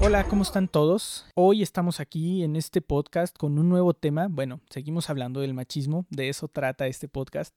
Hola, 0.00 0.24
¿cómo 0.24 0.42
están 0.42 0.66
todos? 0.66 1.26
Hoy 1.36 1.62
estamos 1.62 2.00
aquí 2.00 2.42
en 2.42 2.56
este 2.56 2.80
podcast 2.80 3.36
con 3.38 3.56
un 3.56 3.68
nuevo 3.68 3.94
tema. 3.94 4.26
Bueno, 4.28 4.60
seguimos 4.68 5.08
hablando 5.10 5.38
del 5.38 5.54
machismo, 5.54 6.06
de 6.10 6.28
eso 6.28 6.48
trata 6.48 6.88
este 6.88 7.06
podcast. 7.06 7.56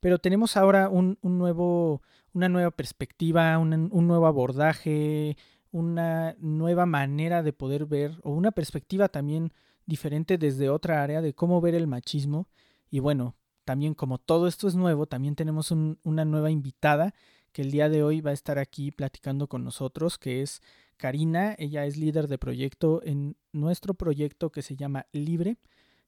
Pero 0.00 0.18
tenemos 0.18 0.58
ahora 0.58 0.90
un, 0.90 1.16
nuevo, 1.22 2.02
una 2.34 2.50
nueva 2.50 2.70
perspectiva, 2.70 3.56
un 3.56 3.88
nuevo 3.90 4.26
abordaje, 4.26 5.38
una 5.70 6.36
nueva 6.38 6.84
manera 6.84 7.42
de 7.42 7.54
poder 7.54 7.86
ver, 7.86 8.18
o 8.22 8.32
una 8.32 8.50
perspectiva 8.50 9.08
también 9.08 9.54
diferente 9.86 10.36
desde 10.36 10.68
otra 10.68 11.02
área 11.02 11.22
de 11.22 11.32
cómo 11.32 11.62
ver 11.62 11.76
el 11.76 11.86
machismo. 11.86 12.46
Y 12.90 12.98
bueno, 12.98 13.36
también 13.64 13.94
como 13.94 14.18
todo 14.18 14.46
esto 14.46 14.68
es 14.68 14.74
nuevo, 14.74 15.06
también 15.06 15.34
tenemos 15.34 15.70
una 15.70 16.26
nueva 16.26 16.50
invitada 16.50 17.14
que 17.58 17.62
el 17.62 17.72
día 17.72 17.88
de 17.88 18.04
hoy 18.04 18.20
va 18.20 18.30
a 18.30 18.34
estar 18.34 18.56
aquí 18.56 18.92
platicando 18.92 19.48
con 19.48 19.64
nosotros, 19.64 20.16
que 20.16 20.42
es 20.42 20.62
Karina. 20.96 21.56
Ella 21.58 21.86
es 21.86 21.96
líder 21.96 22.28
de 22.28 22.38
proyecto 22.38 23.02
en 23.02 23.36
nuestro 23.50 23.94
proyecto 23.94 24.52
que 24.52 24.62
se 24.62 24.76
llama 24.76 25.06
Libre, 25.10 25.56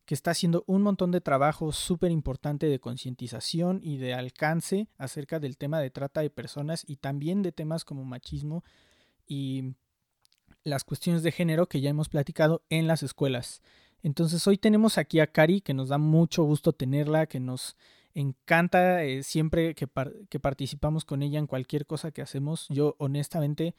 que 0.04 0.14
está 0.14 0.30
haciendo 0.30 0.62
un 0.68 0.82
montón 0.82 1.10
de 1.10 1.20
trabajo 1.20 1.72
súper 1.72 2.12
importante 2.12 2.66
de 2.66 2.78
concientización 2.78 3.80
y 3.82 3.96
de 3.96 4.14
alcance 4.14 4.86
acerca 4.96 5.40
del 5.40 5.56
tema 5.56 5.80
de 5.80 5.90
trata 5.90 6.20
de 6.20 6.30
personas 6.30 6.84
y 6.86 6.98
también 6.98 7.42
de 7.42 7.50
temas 7.50 7.84
como 7.84 8.04
machismo 8.04 8.62
y 9.26 9.74
las 10.62 10.84
cuestiones 10.84 11.24
de 11.24 11.32
género 11.32 11.68
que 11.68 11.80
ya 11.80 11.90
hemos 11.90 12.08
platicado 12.08 12.62
en 12.68 12.86
las 12.86 13.02
escuelas. 13.02 13.60
Entonces 14.04 14.46
hoy 14.46 14.56
tenemos 14.56 14.98
aquí 14.98 15.18
a 15.18 15.26
Cari, 15.26 15.62
que 15.62 15.74
nos 15.74 15.88
da 15.88 15.98
mucho 15.98 16.44
gusto 16.44 16.72
tenerla, 16.72 17.26
que 17.26 17.40
nos 17.40 17.76
encanta 18.14 19.04
eh, 19.04 19.22
siempre 19.22 19.74
que, 19.74 19.86
participamos 19.86 21.04
con 21.04 21.22
ella 21.22 21.38
en 21.38 21.46
cualquier 21.46 21.86
cosa 21.86 22.10
que 22.10 22.22
hacemos. 22.22 22.66
Yo 22.68 22.96
honestamente 22.98 23.74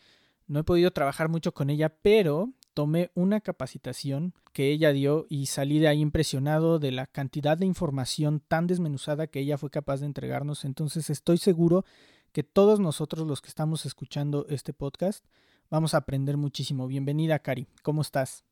no 0.47 0.59
he 0.59 0.63
podido 0.63 0.91
trabajar 0.91 1.29
mucho 1.29 1.53
con 1.53 1.69
ella, 1.69 1.89
pero 2.01 2.53
tomé 2.73 3.11
una 3.13 3.41
capacitación 3.41 4.33
que 4.53 4.71
ella 4.71 4.91
dio 4.91 5.25
y 5.29 5.47
salí 5.47 5.79
de 5.79 5.87
ahí 5.87 5.99
impresionado 5.99 6.79
de 6.79 6.91
la 6.91 7.07
cantidad 7.07 7.57
de 7.57 7.65
información 7.65 8.41
tan 8.47 8.67
desmenuzada 8.67 9.27
que 9.27 9.39
ella 9.39 9.57
fue 9.57 9.69
capaz 9.69 9.99
de 10.01 10.07
entregarnos. 10.07 10.65
Entonces 10.65 11.09
estoy 11.09 11.37
seguro 11.37 11.85
que 12.31 12.43
todos 12.43 12.79
nosotros 12.79 13.27
los 13.27 13.41
que 13.41 13.49
estamos 13.49 13.85
escuchando 13.85 14.45
este 14.49 14.73
podcast 14.73 15.25
vamos 15.69 15.93
a 15.93 15.97
aprender 15.97 16.37
muchísimo. 16.37 16.87
Bienvenida, 16.87 17.39
Cari. 17.39 17.67
¿Cómo 17.83 18.01
estás? 18.01 18.43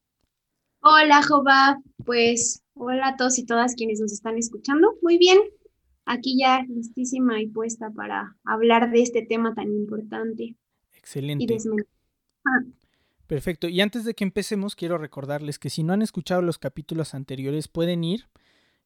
Hola, 0.81 1.21
Jova. 1.21 1.77
Pues 2.05 2.63
hola 2.73 3.09
a 3.09 3.15
todos 3.17 3.37
y 3.37 3.45
todas 3.45 3.75
quienes 3.75 3.99
nos 3.99 4.13
están 4.13 4.37
escuchando. 4.37 4.93
Muy 5.01 5.17
bien, 5.17 5.37
aquí 6.05 6.37
ya 6.39 6.63
listísima 6.67 7.41
y 7.41 7.47
puesta 7.47 7.91
para 7.91 8.35
hablar 8.43 8.91
de 8.91 9.01
este 9.01 9.25
tema 9.25 9.53
tan 9.53 9.71
importante. 9.71 10.55
Excelente. 10.95 11.57
Ah. 12.45 12.63
Perfecto. 13.27 13.67
Y 13.67 13.81
antes 13.81 14.05
de 14.05 14.15
que 14.15 14.23
empecemos, 14.23 14.75
quiero 14.75 14.97
recordarles 14.97 15.59
que 15.59 15.69
si 15.69 15.83
no 15.83 15.93
han 15.93 16.01
escuchado 16.01 16.41
los 16.41 16.57
capítulos 16.57 17.13
anteriores, 17.13 17.67
pueden 17.67 18.03
ir 18.03 18.25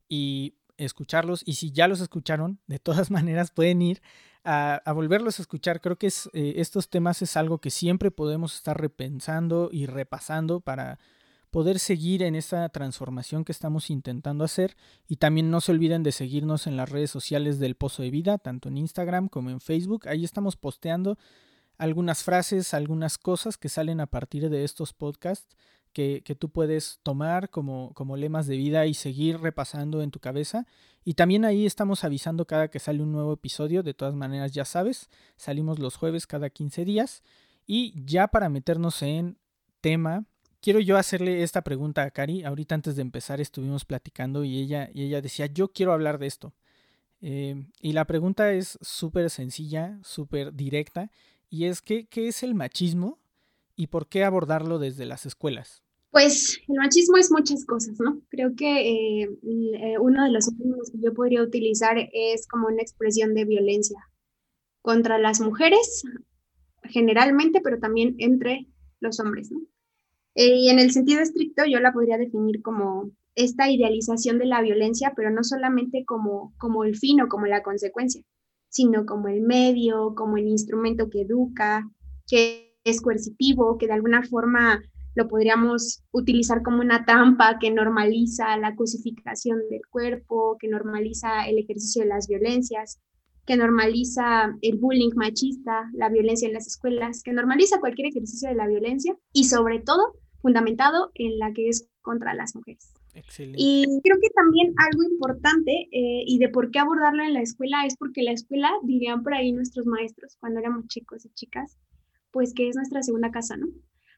y 0.09 0.55
escucharlos. 0.77 1.43
Y 1.45 1.53
si 1.53 1.71
ya 1.71 1.87
los 1.87 2.01
escucharon, 2.01 2.59
de 2.67 2.79
todas 2.79 3.09
maneras 3.11 3.51
pueden 3.51 3.81
ir 3.81 4.01
a, 4.43 4.81
volverlos 4.93 5.39
a 5.39 5.43
escuchar. 5.43 5.81
Creo 5.81 5.97
que 5.97 6.07
es, 6.07 6.29
eh, 6.33 6.55
estos 6.57 6.89
temas 6.89 7.21
es 7.21 7.37
algo 7.37 7.59
que 7.59 7.69
siempre 7.69 8.11
podemos 8.11 8.55
estar 8.55 8.79
repensando 8.79 9.69
y 9.71 9.85
repasando 9.85 10.59
para 10.59 10.99
poder 11.53 11.77
seguir 11.77 12.23
en 12.23 12.33
esta 12.33 12.67
transformación 12.69 13.45
que 13.45 13.51
estamos 13.51 13.91
intentando 13.91 14.43
hacer. 14.43 14.75
Y 15.07 15.17
también 15.17 15.51
no 15.51 15.61
se 15.61 15.71
olviden 15.71 16.01
de 16.01 16.11
seguirnos 16.11 16.65
en 16.65 16.77
las 16.77 16.89
redes 16.89 17.11
sociales 17.11 17.59
del 17.59 17.75
Pozo 17.75 18.01
de 18.01 18.09
Vida, 18.09 18.39
tanto 18.39 18.69
en 18.69 18.77
Instagram 18.79 19.29
como 19.29 19.51
en 19.51 19.61
Facebook. 19.61 20.07
Ahí 20.07 20.25
estamos 20.25 20.55
posteando 20.55 21.15
algunas 21.77 22.23
frases, 22.23 22.73
algunas 22.73 23.19
cosas 23.19 23.57
que 23.57 23.69
salen 23.69 23.99
a 23.99 24.07
partir 24.07 24.49
de 24.49 24.63
estos 24.63 24.93
podcasts 24.93 25.55
que, 25.93 26.35
tú 26.39 26.49
puedes 26.49 26.99
tomar 27.03 27.51
como, 27.51 27.93
como 27.93 28.17
lemas 28.17 28.47
de 28.47 28.57
vida 28.57 28.87
y 28.87 28.95
seguir 28.95 29.39
repasando 29.39 30.01
en 30.01 30.09
tu 30.09 30.19
cabeza. 30.19 30.65
Y 31.05 31.13
también 31.13 31.45
ahí 31.45 31.67
estamos 31.67 32.03
avisando 32.03 32.47
cada 32.47 32.69
que 32.69 32.79
sale 32.79 33.03
un 33.03 33.11
nuevo 33.11 33.33
episodio. 33.33 33.83
De 33.83 33.93
todas 33.93 34.15
maneras, 34.15 34.53
ya 34.53 34.65
sabes, 34.65 35.11
salimos 35.37 35.77
los 35.77 35.97
jueves 35.97 36.25
cada 36.25 36.49
15 36.49 36.83
días. 36.83 37.21
Y 37.67 37.93
ya 38.05 38.29
para 38.29 38.49
meternos 38.49 39.03
en 39.03 39.37
tema, 39.81 40.25
quiero 40.63 40.79
yo 40.79 40.97
hacerle 40.97 41.43
esta 41.43 41.61
pregunta 41.61 42.03
a 42.03 42.11
Cari. 42.11 42.43
Ahorita 42.43 42.73
antes 42.73 42.95
de 42.95 43.01
empezar 43.01 43.41
estuvimos 43.41 43.83
platicando 43.83 44.45
y 44.45 44.59
ella, 44.59 44.89
y 44.93 45.03
ella 45.03 45.21
decía, 45.21 45.45
yo 45.47 45.67
quiero 45.67 45.91
hablar 45.91 46.17
de 46.17 46.27
esto. 46.27 46.53
Eh, 47.21 47.65
y 47.81 47.91
la 47.91 48.05
pregunta 48.05 48.53
es 48.53 48.79
súper 48.81 49.29
sencilla, 49.29 49.99
súper 50.03 50.53
directa, 50.53 51.11
y 51.49 51.65
es 51.65 51.81
que, 51.81 52.05
¿qué 52.07 52.29
es 52.29 52.43
el 52.43 52.55
machismo 52.55 53.19
y 53.75 53.87
por 53.87 54.07
qué 54.07 54.23
abordarlo 54.23 54.79
desde 54.79 55.05
las 55.05 55.25
escuelas? 55.25 55.83
Pues 56.11 56.59
el 56.67 56.75
machismo 56.75 57.17
es 57.17 57.31
muchas 57.31 57.65
cosas, 57.65 57.99
¿no? 57.99 58.21
Creo 58.29 58.55
que 58.55 59.21
eh, 59.21 59.29
eh, 59.43 59.97
uno 59.99 60.23
de 60.23 60.31
los 60.31 60.47
últimos 60.47 60.91
que 60.91 60.99
yo 60.99 61.13
podría 61.13 61.41
utilizar 61.41 61.97
es 62.13 62.47
como 62.47 62.67
una 62.67 62.81
expresión 62.81 63.33
de 63.33 63.45
violencia 63.45 63.99
contra 64.81 65.17
las 65.17 65.39
mujeres, 65.39 66.03
generalmente, 66.83 67.61
pero 67.61 67.79
también 67.79 68.15
entre 68.19 68.67
los 68.99 69.19
hombres, 69.19 69.51
¿no? 69.51 69.59
Eh, 70.35 70.55
y 70.55 70.69
en 70.69 70.79
el 70.79 70.91
sentido 70.91 71.21
estricto 71.21 71.63
yo 71.65 71.79
la 71.79 71.93
podría 71.93 72.17
definir 72.17 72.61
como 72.61 73.11
esta 73.35 73.69
idealización 73.69 74.39
de 74.39 74.45
la 74.45 74.61
violencia, 74.61 75.13
pero 75.15 75.31
no 75.31 75.43
solamente 75.43 76.03
como, 76.05 76.53
como 76.57 76.83
el 76.83 76.95
fin 76.95 77.21
o 77.21 77.27
como 77.27 77.45
la 77.45 77.63
consecuencia, 77.63 78.21
sino 78.69 79.05
como 79.05 79.27
el 79.27 79.41
medio, 79.41 80.13
como 80.15 80.37
el 80.37 80.47
instrumento 80.47 81.09
que 81.09 81.21
educa, 81.21 81.89
que 82.27 82.75
es 82.83 83.01
coercitivo, 83.01 83.77
que 83.77 83.87
de 83.87 83.93
alguna 83.93 84.23
forma 84.23 84.81
lo 85.15 85.27
podríamos 85.27 86.03
utilizar 86.11 86.63
como 86.63 86.81
una 86.81 87.05
trampa 87.05 87.59
que 87.59 87.71
normaliza 87.71 88.57
la 88.57 88.75
cosificación 88.75 89.59
del 89.69 89.81
cuerpo, 89.89 90.57
que 90.59 90.67
normaliza 90.67 91.47
el 91.47 91.59
ejercicio 91.59 92.01
de 92.01 92.09
las 92.09 92.27
violencias, 92.27 92.99
que 93.45 93.57
normaliza 93.57 94.55
el 94.61 94.77
bullying 94.77 95.11
machista, 95.15 95.89
la 95.93 96.09
violencia 96.09 96.47
en 96.47 96.53
las 96.53 96.65
escuelas, 96.65 97.21
que 97.23 97.33
normaliza 97.33 97.79
cualquier 97.79 98.07
ejercicio 98.07 98.49
de 98.49 98.55
la 98.55 98.67
violencia 98.67 99.15
y 99.33 99.43
sobre 99.45 99.79
todo 99.79 100.13
fundamentado 100.43 101.09
en 101.15 101.39
la 101.39 101.53
que 101.53 101.69
es 101.69 101.89
contra 102.01 102.35
las 102.35 102.53
mujeres. 102.53 102.93
Excelente. 103.15 103.57
Y 103.59 103.85
creo 104.03 104.17
que 104.21 104.29
también 104.29 104.73
algo 104.77 105.03
importante 105.03 105.71
eh, 105.91 106.23
y 106.27 106.37
de 106.37 106.49
por 106.49 106.69
qué 106.69 106.79
abordarlo 106.79 107.23
en 107.23 107.33
la 107.33 107.41
escuela 107.41 107.85
es 107.85 107.95
porque 107.97 108.23
la 108.23 108.33
escuela, 108.33 108.69
dirían 108.83 109.23
por 109.23 109.33
ahí 109.33 109.51
nuestros 109.53 109.85
maestros 109.85 110.35
cuando 110.39 110.59
éramos 110.59 110.87
chicos 110.87 111.25
y 111.25 111.29
chicas, 111.29 111.77
pues 112.31 112.53
que 112.53 112.67
es 112.67 112.75
nuestra 112.75 113.01
segunda 113.01 113.31
casa, 113.31 113.55
¿no? 113.55 113.67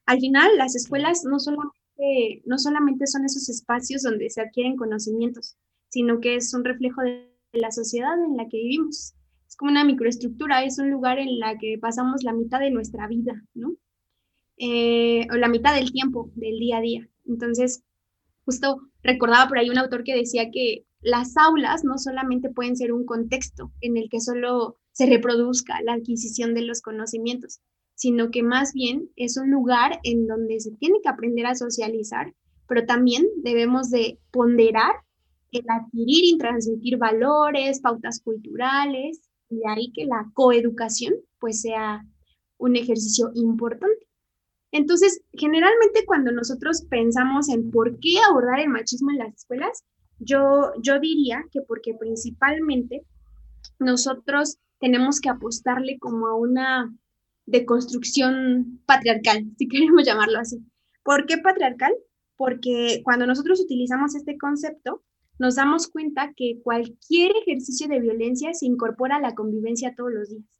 Al 0.05 0.19
final, 0.19 0.57
las 0.57 0.75
escuelas 0.75 1.23
no 1.25 1.39
solamente, 1.39 2.41
no 2.45 2.57
solamente 2.57 3.05
son 3.05 3.25
esos 3.25 3.47
espacios 3.49 4.01
donde 4.01 4.29
se 4.29 4.41
adquieren 4.41 4.77
conocimientos, 4.77 5.57
sino 5.89 6.19
que 6.19 6.35
es 6.35 6.53
un 6.53 6.63
reflejo 6.63 7.01
de 7.01 7.29
la 7.53 7.71
sociedad 7.71 8.13
en 8.23 8.35
la 8.35 8.47
que 8.49 8.57
vivimos. 8.57 9.13
Es 9.47 9.55
como 9.55 9.71
una 9.71 9.83
microestructura, 9.83 10.63
es 10.63 10.79
un 10.79 10.89
lugar 10.89 11.19
en 11.19 11.39
la 11.39 11.57
que 11.57 11.77
pasamos 11.79 12.23
la 12.23 12.33
mitad 12.33 12.59
de 12.59 12.71
nuestra 12.71 13.07
vida, 13.07 13.43
¿no? 13.53 13.75
Eh, 14.57 15.27
la 15.29 15.47
mitad 15.47 15.75
del 15.75 15.91
tiempo 15.91 16.31
del 16.35 16.59
día 16.59 16.77
a 16.77 16.81
día. 16.81 17.09
Entonces, 17.25 17.83
justo 18.45 18.79
recordaba 19.03 19.47
por 19.47 19.57
ahí 19.57 19.69
un 19.69 19.77
autor 19.77 20.03
que 20.03 20.15
decía 20.15 20.49
que 20.51 20.85
las 21.01 21.35
aulas 21.37 21.83
no 21.83 21.97
solamente 21.97 22.49
pueden 22.49 22.75
ser 22.75 22.91
un 22.91 23.05
contexto 23.05 23.71
en 23.81 23.97
el 23.97 24.09
que 24.09 24.21
solo 24.21 24.77
se 24.91 25.05
reproduzca 25.05 25.81
la 25.83 25.93
adquisición 25.93 26.53
de 26.53 26.61
los 26.61 26.81
conocimientos, 26.81 27.59
sino 27.95 28.31
que 28.31 28.43
más 28.43 28.73
bien 28.73 29.09
es 29.15 29.37
un 29.37 29.51
lugar 29.51 29.99
en 30.03 30.25
donde 30.25 30.59
se 30.59 30.71
tiene 30.71 30.99
que 31.03 31.09
aprender 31.09 31.45
a 31.45 31.55
socializar, 31.55 32.33
pero 32.67 32.85
también 32.85 33.25
debemos 33.43 33.89
de 33.89 34.19
ponderar 34.31 34.93
el 35.51 35.65
adquirir 35.69 36.25
y 36.25 36.37
transmitir 36.37 36.97
valores, 36.97 37.81
pautas 37.81 38.21
culturales, 38.21 39.21
y 39.49 39.57
de 39.57 39.67
ahí 39.67 39.91
que 39.93 40.05
la 40.05 40.29
coeducación 40.33 41.13
pues 41.39 41.61
sea 41.61 42.05
un 42.57 42.75
ejercicio 42.75 43.31
importante. 43.35 44.07
Entonces, 44.75 45.21
generalmente 45.31 46.03
cuando 46.05 46.33
nosotros 46.33 46.81
pensamos 46.89 47.47
en 47.47 47.71
por 47.71 47.97
qué 48.01 48.17
abordar 48.19 48.59
el 48.59 48.67
machismo 48.67 49.09
en 49.09 49.19
las 49.19 49.33
escuelas, 49.33 49.85
yo, 50.19 50.73
yo 50.81 50.99
diría 50.99 51.45
que 51.49 51.61
porque 51.61 51.93
principalmente 51.93 53.05
nosotros 53.79 54.57
tenemos 54.81 55.21
que 55.21 55.29
apostarle 55.29 55.97
como 55.97 56.27
a 56.27 56.35
una 56.35 56.93
deconstrucción 57.45 58.81
patriarcal, 58.85 59.45
si 59.57 59.69
queremos 59.69 60.03
llamarlo 60.03 60.39
así. 60.39 60.59
¿Por 61.05 61.25
qué 61.25 61.37
patriarcal? 61.37 61.93
Porque 62.35 62.99
cuando 63.05 63.25
nosotros 63.25 63.61
utilizamos 63.61 64.13
este 64.13 64.37
concepto, 64.37 65.03
nos 65.39 65.55
damos 65.55 65.87
cuenta 65.87 66.33
que 66.35 66.59
cualquier 66.61 67.31
ejercicio 67.37 67.87
de 67.87 68.01
violencia 68.01 68.53
se 68.53 68.65
incorpora 68.65 69.15
a 69.15 69.21
la 69.21 69.35
convivencia 69.35 69.95
todos 69.95 70.11
los 70.11 70.29
días. 70.31 70.54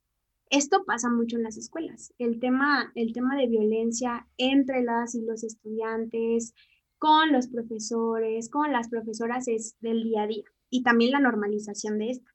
Esto 0.50 0.86
pasa 0.86 1.10
mucho 1.10 1.38
en 1.38 1.44
las 1.44 1.58
escuelas. 1.58 2.14
El 2.18 2.40
tema, 2.40 2.92
el 2.96 3.14
tema 3.14 3.36
de 3.36 3.48
violencia 3.48 4.28
entre 4.38 4.84
las 4.84 5.16
y 5.16 5.22
los 5.22 5.44
estudiantes, 5.44 6.54
con 6.98 7.32
los 7.32 7.48
profesores, 7.48 8.50
con 8.50 8.72
las 8.72 8.90
profesoras 8.90 9.48
es 9.48 9.76
del 9.80 10.04
día 10.04 10.24
a 10.24 10.28
día 10.28 10.44
y 10.70 10.84
también 10.84 11.12
la 11.12 11.20
normalización 11.20 11.98
de 12.00 12.12
esta. 12.12 12.32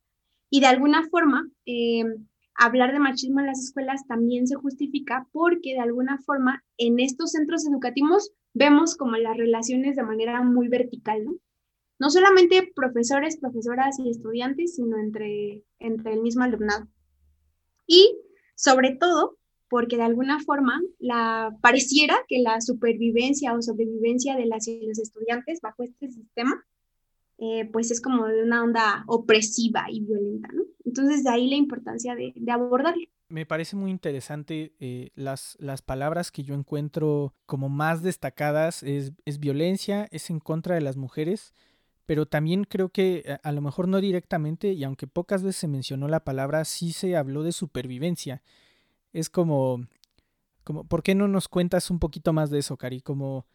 Y 0.51 0.61
de 0.61 0.67
alguna 0.67 1.09
forma, 1.09 1.49
eh, 1.67 2.05
hablar 2.55 2.93
de 2.93 2.99
machismo 2.99 3.41
en 3.41 3.47
las 3.47 3.62
escuelas 3.62 4.07
también 4.07 4.47
se 4.47 4.56
justifica 4.56 5.29
porque 5.33 5.73
de 5.73 5.81
alguna 5.81 6.19
forma 6.19 6.65
en 6.77 7.01
estos 7.01 7.33
centros 7.33 7.67
educativos 7.67 8.33
vemos 8.53 8.97
como 8.97 9.17
las 9.17 9.37
relaciones 9.37 9.97
de 9.97 10.03
manera 10.03 10.43
muy 10.43 10.69
vertical, 10.69 11.25
¿no? 11.25 11.37
No 11.99 12.11
solamente 12.11 12.73
profesores, 12.75 13.39
profesoras 13.39 13.99
y 13.99 14.11
estudiantes, 14.11 14.75
sino 14.75 14.99
entre, 14.99 15.65
entre 15.79 16.15
el 16.15 16.23
mismo 16.23 16.45
alumnado. 16.45 16.89
Y 17.91 18.17
sobre 18.55 18.95
todo 18.95 19.37
porque 19.69 19.97
de 19.97 20.05
alguna 20.05 20.39
forma 20.39 20.81
la 21.01 21.57
pareciera 21.61 22.17
que 22.29 22.39
la 22.39 22.61
supervivencia 22.61 23.53
o 23.53 23.63
sobrevivencia 23.63 24.37
de 24.37 24.47
las 24.47 24.69
y 24.69 24.87
los 24.87 25.01
estudiantes 25.01 25.61
bajo 25.61 25.83
este 25.83 26.09
sistema 26.09 26.65
eh, 27.39 27.69
pues 27.73 27.91
es 27.91 28.01
como 28.01 28.27
de 28.27 28.45
una 28.45 28.63
onda 28.63 29.05
opresiva 29.09 29.87
y 29.91 30.01
violenta, 30.01 30.51
¿no? 30.53 30.63
Entonces 30.85 31.25
de 31.25 31.31
ahí 31.31 31.49
la 31.49 31.57
importancia 31.57 32.15
de, 32.15 32.33
abordarlo. 32.53 33.03
Me 33.29 33.47
parece 33.47 33.75
muy 33.77 33.91
interesante 33.91 34.75
eh, 34.79 35.11
las, 35.15 35.57
las 35.59 35.83
palabras 35.83 36.31
que 36.31 36.45
yo 36.45 36.55
encuentro 36.55 37.35
como 37.47 37.69
más 37.69 38.03
destacadas 38.03 38.85
es, 38.85 39.13
es 39.25 39.41
violencia, 39.41 40.07
es 40.13 40.31
en 40.31 40.39
contra 40.39 40.77
de 40.77 40.81
las 40.81 40.97
mujeres, 40.97 41.55
pero 42.11 42.27
también 42.27 42.65
creo 42.65 42.89
que 42.89 43.39
a, 43.45 43.49
a, 43.49 43.53
lo 43.53 43.61
mejor 43.61 43.87
no 43.87 44.01
directamente, 44.01 44.73
y 44.73 44.83
aunque 44.83 45.07
pocas 45.07 45.45
veces 45.45 45.61
se 45.61 45.69
mencionó 45.69 46.09
la 46.09 46.25
palabra, 46.25 46.65
sí 46.65 46.93
se 46.93 47.15
habló 47.15 47.45
de 47.45 47.53
supervivencia. 47.53 48.43
Es 49.12 49.31
como, 49.31 49.87
como 50.65 50.83
¿por 50.83 51.05
qué 51.05 51.15
no 51.15 51.29
nos 51.29 51.47
cuentas 51.47 51.89
un 51.89 52.01
poquito 52.01 52.33
más 52.33 52.51
de 52.51 52.59
eso, 52.59 52.77
Cari? 52.77 53.01
Como 53.01 53.47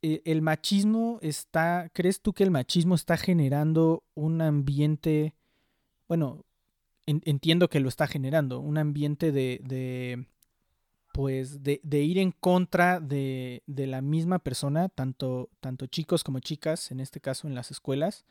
eh, 0.00 0.22
el 0.24 0.40
machismo 0.40 1.18
está, 1.20 1.90
¿crees 1.92 2.22
tú 2.22 2.32
que 2.32 2.44
el 2.44 2.50
machismo 2.50 2.94
está 2.94 3.18
generando 3.18 4.02
un 4.14 4.40
ambiente, 4.40 5.34
bueno, 6.08 6.46
entiendo 7.04 7.68
que 7.68 7.80
lo 7.80 7.90
está 7.90 8.06
generando, 8.06 8.60
un 8.60 8.78
ambiente 8.78 9.30
de 9.30 10.26
pues, 11.18 11.64
de, 11.64 11.80
de, 11.82 12.02
ir 12.02 12.16
en 12.18 12.30
contra 12.30 13.00
de, 13.00 13.64
de, 13.66 13.88
la 13.88 14.02
misma 14.02 14.38
persona, 14.38 14.88
tanto, 14.88 15.50
tanto 15.58 15.86
chicos 15.86 16.22
como 16.22 16.38
chicas, 16.38 16.92
en 16.92 17.00
este 17.00 17.18
caso 17.18 17.48
en 17.48 17.56
las 17.56 17.72
escuelas, 17.72 18.24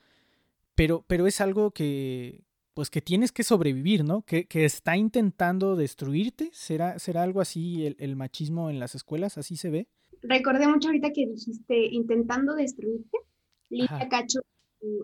pero, 0.73 1.03
pero 1.05 1.27
es 1.27 1.41
algo 1.41 1.71
que, 1.71 2.45
pues, 2.73 2.89
que 2.89 3.01
tienes 3.01 3.33
que 3.33 3.43
sobrevivir, 3.43 4.05
¿no? 4.05 4.21
Que, 4.21 4.45
que 4.45 4.63
está 4.63 4.95
intentando 4.95 5.75
destruirte, 5.75 6.49
¿será, 6.53 6.97
será 6.97 7.23
algo 7.23 7.41
así 7.41 7.85
el, 7.85 7.97
el 7.99 8.15
machismo 8.15 8.69
en 8.69 8.79
las 8.79 8.95
escuelas? 8.95 9.37
¿Así 9.37 9.57
se 9.57 9.69
ve? 9.69 9.89
recordé 10.21 10.65
mucho 10.69 10.87
ahorita 10.87 11.11
que 11.11 11.27
dijiste 11.27 11.87
intentando 11.87 12.55
destruirte. 12.55 13.17
Lidia 13.69 14.07
Cacho, 14.09 14.39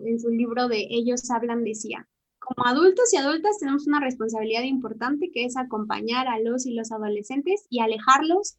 en 0.06 0.18
su 0.18 0.30
libro 0.30 0.68
de 0.68 0.86
Ellos 0.88 1.30
hablan, 1.30 1.64
decía, 1.64 2.08
como 2.44 2.66
adultos 2.66 3.12
y 3.12 3.16
adultas 3.16 3.58
tenemos 3.58 3.86
una 3.86 4.00
responsabilidad 4.00 4.62
importante 4.62 5.30
que 5.32 5.44
es 5.44 5.56
acompañar 5.56 6.28
a 6.28 6.38
los 6.38 6.66
y 6.66 6.74
los 6.74 6.92
adolescentes 6.92 7.66
y 7.70 7.80
alejarlos 7.80 8.56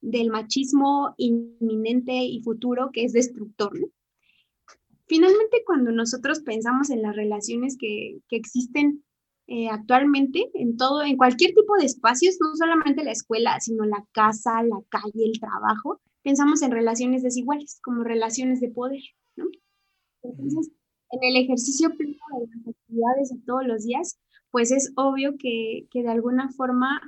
del 0.00 0.30
machismo 0.30 1.14
inminente 1.16 2.12
y 2.12 2.42
futuro 2.42 2.90
que 2.92 3.04
es 3.04 3.12
destructor. 3.12 3.72
Finalmente, 5.06 5.62
cuando 5.66 5.92
nosotros 5.92 6.40
pensamos 6.40 6.90
en 6.90 7.02
las 7.02 7.14
relaciones 7.14 7.76
que, 7.78 8.20
que 8.28 8.36
existen 8.36 9.04
eh, 9.46 9.68
actualmente 9.68 10.50
en 10.54 10.78
todo, 10.78 11.02
en 11.02 11.18
cualquier 11.18 11.52
tipo 11.54 11.76
de 11.76 11.84
espacios, 11.84 12.36
no 12.40 12.56
solamente 12.56 13.04
la 13.04 13.12
escuela, 13.12 13.60
sino 13.60 13.84
la 13.84 14.04
casa, 14.12 14.62
la 14.62 14.80
calle, 14.88 15.26
el 15.26 15.38
trabajo, 15.38 16.00
pensamos 16.22 16.62
en 16.62 16.70
relaciones 16.70 17.22
desiguales, 17.22 17.78
como 17.82 18.02
relaciones 18.02 18.60
de 18.60 18.70
poder, 18.70 19.02
¿no? 19.36 19.44
Entonces, 20.22 20.70
en 21.14 21.30
el 21.30 21.36
ejercicio 21.36 21.90
pleno 21.96 22.16
de 22.38 22.46
las 22.46 22.68
actividades 22.68 23.30
de 23.30 23.38
todos 23.46 23.66
los 23.66 23.84
días, 23.84 24.18
pues 24.50 24.70
es 24.70 24.92
obvio 24.96 25.36
que, 25.38 25.86
que 25.90 26.02
de 26.02 26.10
alguna 26.10 26.50
forma 26.50 27.00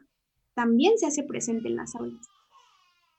también 0.55 0.99
se 0.99 1.06
hace 1.06 1.23
presente 1.23 1.69
en 1.69 1.76
las 1.76 1.94
aulas. 1.94 2.26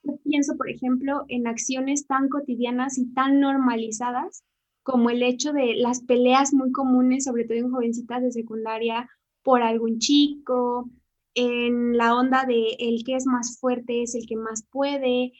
Yo 0.03 0.17
pienso, 0.23 0.55
por 0.55 0.69
ejemplo, 0.69 1.25
en 1.27 1.47
acciones 1.47 2.07
tan 2.07 2.29
cotidianas 2.29 2.97
y 2.97 3.13
tan 3.13 3.39
normalizadas 3.39 4.43
como 4.83 5.09
el 5.09 5.21
hecho 5.21 5.51
de 5.51 5.75
las 5.75 6.01
peleas 6.01 6.53
muy 6.53 6.71
comunes, 6.71 7.25
sobre 7.25 7.43
todo 7.43 7.57
en 7.57 7.71
jovencitas 7.71 8.23
de 8.23 8.31
secundaria, 8.31 9.09
por 9.43 9.61
algún 9.61 9.99
chico, 9.99 10.89
en 11.33 11.97
la 11.97 12.15
onda 12.15 12.45
de 12.45 12.75
el 12.79 13.03
que 13.03 13.15
es 13.15 13.25
más 13.25 13.59
fuerte 13.59 14.01
es 14.01 14.15
el 14.15 14.25
que 14.25 14.35
más 14.35 14.65
puede, 14.71 15.33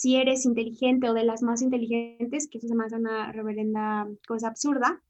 si 0.00 0.16
eres 0.16 0.46
inteligente 0.46 1.10
o 1.10 1.12
de 1.12 1.24
las 1.24 1.42
más 1.42 1.60
inteligentes, 1.60 2.48
que 2.48 2.56
eso 2.56 2.68
se 2.68 2.74
me 2.74 2.84
hace 2.84 2.96
una 2.96 3.32
reverenda 3.32 4.08
cosa 4.26 4.48
absurda, 4.48 5.02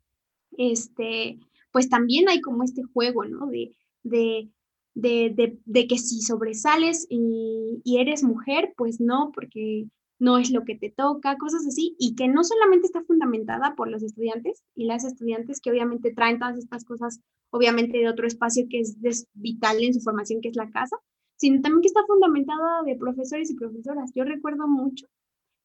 este, 0.59 1.39
pues 1.71 1.89
también 1.89 2.29
hay 2.29 2.41
como 2.41 2.65
este 2.65 2.83
juego, 2.83 3.25
¿no? 3.25 3.47
De, 3.47 3.77
de, 4.03 4.51
de, 4.97 5.59
de 5.65 5.87
que 5.87 5.97
si 5.97 6.23
sobresales 6.23 7.07
y, 7.09 7.81
y, 7.85 7.99
eres 7.99 8.25
mujer, 8.25 8.75
pues 8.77 9.01
no, 9.01 9.31
porque 9.33 9.87
no 10.19 10.39
es 10.39 10.51
lo 10.51 10.65
que 10.65 10.75
te 10.75 10.91
toca, 10.91 11.39
cosas 11.39 11.65
así, 11.69 11.95
y 12.01 12.17
que 12.17 12.27
no 12.27 12.43
solamente 12.43 12.87
está 12.87 13.05
fundamentada 13.05 13.77
por 13.77 13.89
los 13.89 14.03
estudiantes 14.03 14.65
y 14.75 14.87
las 14.87 15.05
estudiantes 15.05 15.61
que 15.61 15.71
obviamente 15.71 16.13
traen 16.13 16.41
todas 16.41 16.59
estas 16.59 16.85
cosas, 16.85 17.21
obviamente 17.51 17.99
de 17.99 18.09
otro 18.09 18.27
espacio 18.27 18.67
que 18.69 18.81
es 18.81 18.97
vital 19.35 19.85
en 19.85 19.95
su 19.95 20.01
formación, 20.01 20.41
que 20.41 20.49
es 20.49 20.57
la 20.57 20.69
casa, 20.69 20.97
sino 21.41 21.63
también 21.63 21.81
que 21.81 21.89
está 21.89 22.05
fundamentada 22.07 22.83
de 22.85 22.97
profesores 22.97 23.51
y 23.51 23.55
profesoras. 23.55 24.11
Yo 24.15 24.25
recuerdo 24.25 24.69
mucho, 24.69 25.07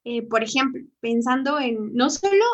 eh, 0.06 0.26
por 0.26 0.42
ejemplo, 0.42 0.82
pensando 1.02 1.60
en 1.60 1.94
no 1.94 2.10
solo 2.10 2.46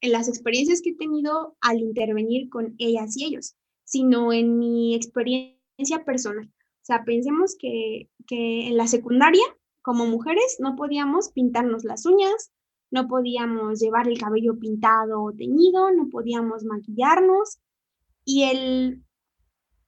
en 0.00 0.12
las 0.12 0.28
experiencias 0.28 0.80
que 0.80 0.90
he 0.90 0.94
tenido 0.94 1.56
al 1.60 1.80
intervenir 1.80 2.48
con 2.48 2.76
ellas 2.78 3.16
y 3.16 3.24
ellos, 3.24 3.56
sino 3.82 4.32
en 4.32 4.60
mi 4.60 4.94
experiencia 4.94 6.04
personal. 6.04 6.46
O 6.46 6.84
sea, 6.84 7.02
pensemos 7.04 7.56
que, 7.58 8.10
que 8.28 8.68
en 8.68 8.76
la 8.76 8.86
secundaria 8.86 9.42
como 9.82 10.06
mujeres 10.06 10.58
no 10.60 10.76
podíamos 10.76 11.32
pintarnos 11.32 11.82
las 11.82 12.06
uñas, 12.06 12.52
no 12.92 13.08
podíamos 13.08 13.80
llevar 13.80 14.06
el 14.06 14.20
cabello 14.20 14.56
pintado 14.56 15.20
o 15.20 15.32
teñido, 15.32 15.90
no 15.90 16.08
podíamos 16.10 16.62
maquillarnos. 16.62 17.58
Y 18.24 18.44
el, 18.44 19.02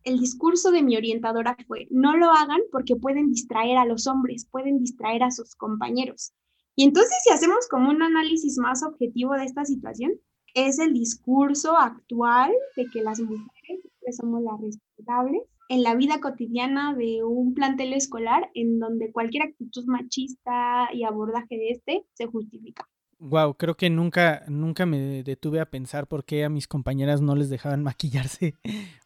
el 0.05 0.19
discurso 0.19 0.71
de 0.71 0.83
mi 0.83 0.97
orientadora 0.97 1.57
fue, 1.67 1.87
no 1.91 2.17
lo 2.17 2.31
hagan 2.31 2.61
porque 2.73 2.97
pueden 2.97 3.31
distraer 3.31 3.77
a 3.77 3.85
los 3.85 4.07
hombres, 4.07 4.47
pueden 4.51 4.79
distraer 4.79 5.23
a 5.23 5.31
sus 5.31 5.55
compañeros. 5.55 6.33
Y 6.77 6.85
entonces 6.85 7.15
si 7.25 7.33
hacemos 7.33 7.69
como 7.69 7.91
un 7.91 8.03
análisis 8.03 8.57
más 8.59 8.83
objetivo 8.83 9.35
de 9.35 9.45
esta 9.45 9.65
situación, 9.65 10.13
es 10.55 10.79
el 10.79 10.95
discurso 10.95 11.77
actual 11.77 12.53
de 12.77 12.87
que 12.87 13.03
las 13.03 13.21
mujeres 13.21 13.81
somos 14.17 14.43
las 14.43 14.61
responsables 14.61 15.43
en 15.69 15.85
la 15.85 15.95
vida 15.95 16.21
cotidiana 16.21 16.95
de 16.95 17.23
un 17.23 17.55
plantel 17.55 17.93
escolar 17.93 18.51
en 18.55 18.81
donde 18.81 19.13
cualquier 19.13 19.45
actitud 19.45 19.85
machista 19.87 20.89
y 20.93 21.05
abordaje 21.05 21.57
de 21.57 21.71
este 21.71 22.05
se 22.15 22.27
justifica. 22.27 22.89
Wow, 23.23 23.55
creo 23.59 23.77
que 23.77 23.91
nunca, 23.91 24.45
nunca 24.49 24.87
me 24.87 25.23
detuve 25.23 25.61
a 25.61 25.71
pensar 25.71 26.07
por 26.07 26.25
qué 26.25 26.43
a 26.43 26.49
mis 26.49 26.67
compañeras 26.67 27.21
no 27.21 27.37
les 27.37 27.51
dejaban 27.51 27.83
maquillarse 27.85 28.55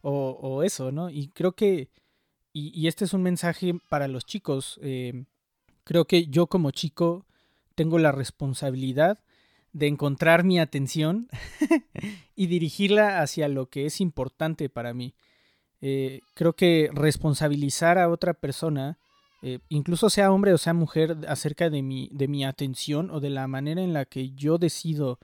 o, 0.01 0.39
o 0.41 0.63
eso, 0.63 0.93
¿no? 0.93 1.09
Y 1.09 1.27
creo 1.27 1.51
que, 1.51 1.89
y, 2.53 2.87
este 2.87 3.03
es 3.03 3.13
un 3.13 3.23
mensaje 3.23 3.73
para 3.89 4.07
los 4.07 4.25
chicos, 4.25 4.79
eh, 4.81 5.25
creo 5.83 6.05
que 6.05 6.27
yo 6.27 6.47
como 6.47 6.71
chico 6.71 7.25
tengo 7.75 7.99
la 7.99 8.13
responsabilidad 8.13 9.19
de 9.73 9.87
encontrar 9.87 10.45
mi 10.45 10.59
atención 10.59 11.27
y 12.35 12.47
dirigirla 12.47 13.21
hacia 13.21 13.49
lo 13.49 13.69
que 13.69 13.85
es 13.85 13.99
importante 13.99 14.69
para 14.69 14.93
mí. 14.93 15.13
Eh, 15.81 16.21
creo 16.33 16.53
que 16.53 16.89
responsabilizar 16.93 17.97
a 17.97 18.07
otra 18.07 18.33
persona, 18.33 18.97
eh, 19.47 19.59
incluso 19.69 20.09
sea 20.09 20.31
hombre 20.31 20.53
o 20.53 20.57
sea 20.57 20.73
mujer, 20.73 21.17
acerca 21.27 21.69
de 21.69 21.83
mi, 21.83 22.09
de 22.11 22.27
mi 22.27 22.43
atención 22.43 23.11
o 23.11 23.19
de 23.19 23.29
la 23.29 23.47
manera 23.47 23.83
en 23.83 23.93
la 23.93 24.05
que 24.05 24.31
yo 24.31 24.57
decido 24.57 25.19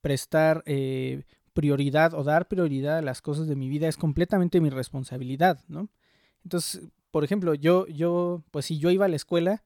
prestar 0.00 0.62
eh, 0.64 1.24
prioridad 1.52 2.14
o 2.14 2.24
dar 2.24 2.48
prioridad 2.48 2.96
a 2.96 3.02
las 3.02 3.20
cosas 3.20 3.48
de 3.48 3.54
mi 3.54 3.68
vida 3.68 3.88
es 3.88 3.98
completamente 3.98 4.62
mi 4.62 4.70
responsabilidad, 4.70 5.60
¿no? 5.68 5.90
Entonces, 6.44 6.80
por 7.10 7.24
ejemplo, 7.24 7.52
yo, 7.52 7.86
yo, 7.88 8.42
pues 8.52 8.64
si 8.64 8.78
yo 8.78 8.90
iba 8.90 9.04
a 9.04 9.08
la 9.08 9.16
escuela 9.16 9.62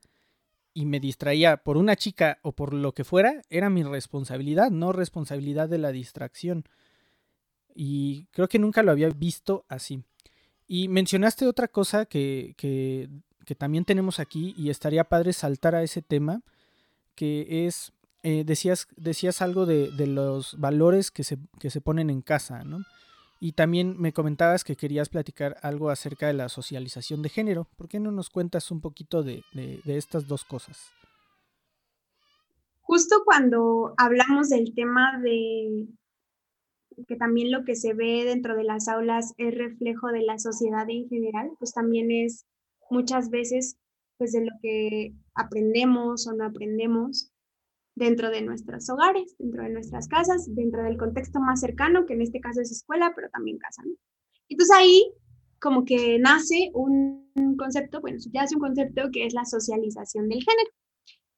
y 0.74 0.84
me 0.84 0.98
distraía 0.98 1.56
por 1.58 1.76
una 1.76 1.94
chica 1.94 2.40
o 2.42 2.50
por 2.56 2.74
lo 2.74 2.92
que 2.92 3.04
fuera, 3.04 3.42
era 3.50 3.70
mi 3.70 3.84
responsabilidad, 3.84 4.72
no 4.72 4.90
responsabilidad 4.90 5.68
de 5.68 5.78
la 5.78 5.92
distracción. 5.92 6.64
Y 7.72 8.26
creo 8.32 8.48
que 8.48 8.58
nunca 8.58 8.82
lo 8.82 8.90
había 8.90 9.10
visto 9.10 9.64
así. 9.68 10.02
Y 10.66 10.88
mencionaste 10.88 11.46
otra 11.46 11.68
cosa 11.68 12.06
que, 12.06 12.54
que, 12.56 13.08
que, 13.46 13.54
también 13.54 13.84
tenemos 13.84 14.20
aquí 14.20 14.54
y 14.56 14.70
estaría 14.70 15.04
padre 15.04 15.32
saltar 15.32 15.74
a 15.74 15.82
ese 15.82 16.02
tema, 16.02 16.42
que 17.14 17.66
es, 17.66 17.92
eh, 18.22 18.44
decías, 18.44 18.88
decías 18.96 19.40
algo 19.40 19.64
de, 19.64 19.90
de 19.92 20.06
los 20.06 20.58
valores 20.58 21.10
que 21.10 21.24
se, 21.24 21.38
que 21.58 21.70
se, 21.70 21.80
ponen 21.80 22.10
en 22.10 22.20
casa, 22.20 22.64
¿no? 22.64 22.84
Y 23.38 23.52
también 23.52 23.96
me 23.98 24.12
comentabas 24.12 24.64
que 24.64 24.76
querías 24.76 25.08
platicar 25.08 25.56
algo 25.62 25.90
acerca 25.90 26.26
de 26.26 26.32
la 26.32 26.48
socialización 26.48 27.22
de 27.22 27.28
género. 27.28 27.68
¿Por 27.76 27.88
qué 27.88 28.00
no 28.00 28.10
nos 28.10 28.30
cuentas 28.30 28.70
un 28.70 28.80
poquito 28.80 29.22
de, 29.22 29.44
de, 29.52 29.80
de 29.84 29.96
estas 29.98 30.26
dos 30.26 30.44
cosas? 30.44 30.90
Justo 32.80 33.22
cuando 33.24 33.94
hablamos 33.98 34.48
del 34.48 34.72
tema 34.74 35.20
de 35.20 35.86
que 37.06 37.16
también 37.16 37.50
lo 37.50 37.64
que 37.64 37.74
se 37.74 37.94
ve 37.94 38.24
dentro 38.24 38.56
de 38.56 38.64
las 38.64 38.88
aulas 38.88 39.34
es 39.36 39.54
reflejo 39.54 40.08
de 40.08 40.22
la 40.22 40.38
sociedad 40.38 40.88
en 40.88 41.08
general, 41.08 41.50
pues 41.58 41.72
también 41.72 42.10
es 42.10 42.46
muchas 42.90 43.30
veces 43.30 43.76
pues 44.18 44.32
de 44.32 44.46
lo 44.46 44.52
que 44.62 45.12
aprendemos 45.34 46.26
o 46.26 46.32
no 46.32 46.44
aprendemos 46.44 47.30
dentro 47.94 48.30
de 48.30 48.42
nuestros 48.42 48.88
hogares, 48.90 49.34
dentro 49.38 49.62
de 49.62 49.70
nuestras 49.70 50.08
casas, 50.08 50.46
dentro 50.54 50.82
del 50.82 50.96
contexto 50.96 51.40
más 51.40 51.60
cercano, 51.60 52.06
que 52.06 52.14
en 52.14 52.22
este 52.22 52.40
caso 52.40 52.60
es 52.60 52.70
escuela, 52.70 53.12
pero 53.14 53.28
también 53.30 53.58
casa. 53.58 53.82
¿no? 53.84 53.92
Entonces 54.48 54.76
ahí 54.76 55.12
como 55.60 55.84
que 55.84 56.18
nace 56.18 56.70
un 56.74 57.32
concepto, 57.58 58.00
bueno, 58.00 58.18
ya 58.32 58.42
hace 58.42 58.54
un 58.54 58.60
concepto 58.60 59.10
que 59.12 59.26
es 59.26 59.34
la 59.34 59.44
socialización 59.44 60.28
del 60.28 60.42
género, 60.42 60.70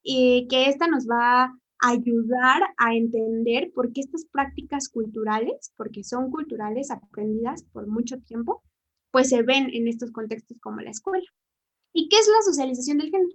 y 0.02 0.46
que 0.48 0.68
esta 0.68 0.86
nos 0.86 1.06
va 1.06 1.44
a 1.44 1.58
ayudar 1.80 2.62
a 2.76 2.94
entender 2.94 3.70
por 3.74 3.92
qué 3.92 4.00
estas 4.00 4.24
prácticas 4.24 4.88
culturales, 4.88 5.72
porque 5.76 6.02
son 6.02 6.30
culturales 6.30 6.90
aprendidas 6.90 7.64
por 7.72 7.86
mucho 7.86 8.18
tiempo, 8.20 8.62
pues 9.10 9.28
se 9.28 9.42
ven 9.42 9.70
en 9.72 9.86
estos 9.86 10.10
contextos 10.10 10.58
como 10.60 10.80
la 10.80 10.90
escuela. 10.90 11.26
¿Y 11.98 12.08
qué 12.08 12.16
es 12.16 12.28
la 12.28 12.42
socialización 12.42 12.98
del 12.98 13.10
género? 13.10 13.34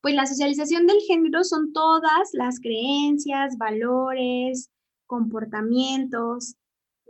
Pues 0.00 0.14
la 0.14 0.24
socialización 0.24 0.86
del 0.86 1.00
género 1.00 1.42
son 1.42 1.72
todas 1.72 2.30
las 2.32 2.60
creencias, 2.60 3.58
valores, 3.58 4.70
comportamientos 5.06 6.54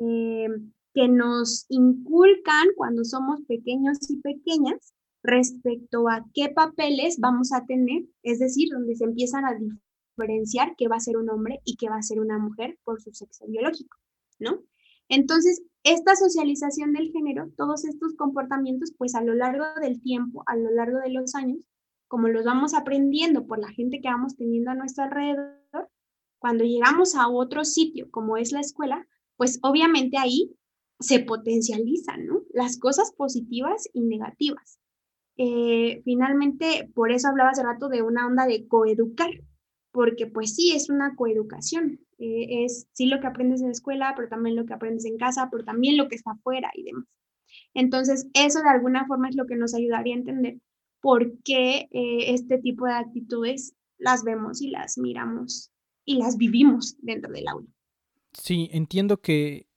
eh, 0.01 0.49
que 0.95 1.09
nos 1.09 1.67
inculcan 1.69 2.69
cuando 2.75 3.05
somos 3.05 3.43
pequeños 3.43 3.99
y 4.09 4.17
pequeñas 4.17 4.95
respecto 5.23 6.09
a 6.09 6.25
qué 6.33 6.49
papeles 6.49 7.19
vamos 7.21 7.53
a 7.53 7.67
tener, 7.67 8.05
es 8.23 8.39
decir, 8.39 8.71
donde 8.73 8.97
se 8.97 9.05
empiezan 9.05 9.45
a 9.45 9.59
diferenciar 10.17 10.75
qué 10.79 10.89
va 10.89 10.97
a 10.97 11.01
ser 11.01 11.19
un 11.19 11.29
hombre 11.29 11.61
y 11.67 11.77
qué 11.77 11.91
va 11.91 11.97
a 11.97 12.03
ser 12.03 12.19
una 12.19 12.39
mujer 12.39 12.79
por 12.83 13.03
su 13.03 13.13
sexo 13.13 13.45
biológico, 13.47 13.99
¿no? 14.39 14.63
Entonces, 15.11 15.61
esta 15.85 16.17
socialización 16.17 16.93
del 16.93 17.13
género, 17.13 17.51
todos 17.57 17.85
estos 17.85 18.15
comportamientos, 18.15 18.93
pues 18.97 19.15
a 19.15 19.23
lo 19.23 19.35
largo 19.35 19.65
del 19.81 20.01
tiempo, 20.03 20.43
a 20.47 20.57
lo 20.57 20.71
largo 20.71 20.99
de 20.99 21.11
los 21.11 21.35
años, 21.35 21.59
como 22.09 22.29
los 22.29 22.45
vamos 22.45 22.75
aprendiendo 22.75 23.47
por 23.47 23.59
la 23.59 23.69
gente 23.69 24.01
que 24.01 24.09
vamos 24.09 24.37
teniendo 24.37 24.71
a 24.71 24.75
nuestro 24.75 25.05
alrededor, 25.05 25.91
cuando 26.39 26.65
llegamos 26.65 27.15
a 27.15 27.29
otro 27.29 27.65
sitio 27.65 28.11
como 28.11 28.37
es 28.37 28.53
la 28.53 28.61
escuela, 28.61 29.07
pues 29.37 29.59
obviamente 29.63 30.19
ahí 30.19 30.55
se 31.01 31.21
potencializan. 31.21 32.29
Las 32.53 32.79
cosas 32.79 33.13
positivas 33.13 33.89
y 33.93 34.03
negativas. 34.03 34.79
Eh, 35.37 36.03
finalmente, 36.05 36.91
por 36.95 37.11
eso 37.11 37.29
hablaba 37.29 37.51
hace 37.51 37.63
rato 37.63 37.89
de 37.89 38.03
una 38.03 38.27
onda 38.27 38.47
de 38.47 38.69
coeducar, 38.69 39.31
porque 39.95 40.27
pues 40.27 40.57
sí, 40.57 40.73
es 40.75 40.91
una 40.91 41.15
coeducación. 41.15 42.01
Eh, 42.19 42.65
es 42.65 42.89
sí 42.93 43.07
lo 43.07 43.21
que 43.21 43.29
aprendes 43.29 43.61
en 43.61 43.69
la 43.69 43.73
escuela, 43.73 44.13
pero 44.17 44.29
también 44.29 44.57
lo 44.57 44.67
que 44.67 44.75
aprendes 44.75 45.05
en 45.05 45.17
casa, 45.17 45.49
pero 45.53 45.65
también 45.65 45.97
lo 45.97 46.09
que 46.09 46.17
está 46.17 46.33
afuera 46.33 46.73
y 46.75 46.83
demás. 46.83 47.05
Entonces, 47.75 48.27
eso 48.35 48.61
de 48.61 48.71
alguna 48.71 49.07
forma 49.07 49.29
es 49.29 49.37
lo 49.37 49.47
que 49.47 49.55
nos 49.55 49.73
ayudaría 49.73 50.15
a 50.15 50.19
entender 50.19 50.59
por 51.01 51.39
qué 51.45 51.87
eh, 51.93 52.35
este 52.35 52.59
tipo 52.59 52.87
de 52.87 52.95
actitudes 52.95 53.77
las 53.97 54.25
vemos 54.25 54.61
y 54.61 54.71
las 54.71 54.99
miramos 54.99 55.71
y 56.05 56.17
las 56.17 56.39
vivimos 56.39 56.97
dentro 57.01 57.33
del 57.33 57.47
aula. 57.47 57.69
Sí, 58.33 58.69
entiendo 58.73 59.21
que, 59.21 59.69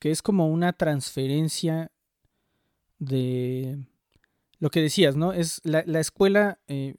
que 0.00 0.10
es 0.10 0.20
como 0.20 0.48
una 0.48 0.72
transferencia 0.72 1.92
de 2.98 3.78
lo 4.58 4.70
que 4.70 4.80
decías, 4.80 5.14
¿no? 5.14 5.32
Es 5.32 5.60
la, 5.62 5.84
la 5.86 6.00
escuela 6.00 6.58
eh, 6.66 6.96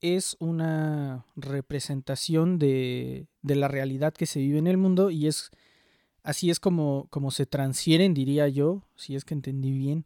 es 0.00 0.36
una 0.38 1.24
representación 1.36 2.58
de, 2.58 3.26
de, 3.42 3.56
la 3.56 3.68
realidad 3.68 4.12
que 4.14 4.26
se 4.26 4.40
vive 4.40 4.58
en 4.58 4.66
el 4.66 4.76
mundo 4.76 5.10
y 5.10 5.26
es 5.26 5.50
así 6.22 6.50
es 6.50 6.60
como, 6.60 7.06
como 7.10 7.30
se 7.30 7.46
transfieren, 7.46 8.14
diría 8.14 8.48
yo, 8.48 8.82
si 8.96 9.16
es 9.16 9.24
que 9.24 9.34
entendí 9.34 9.72
bien, 9.72 10.04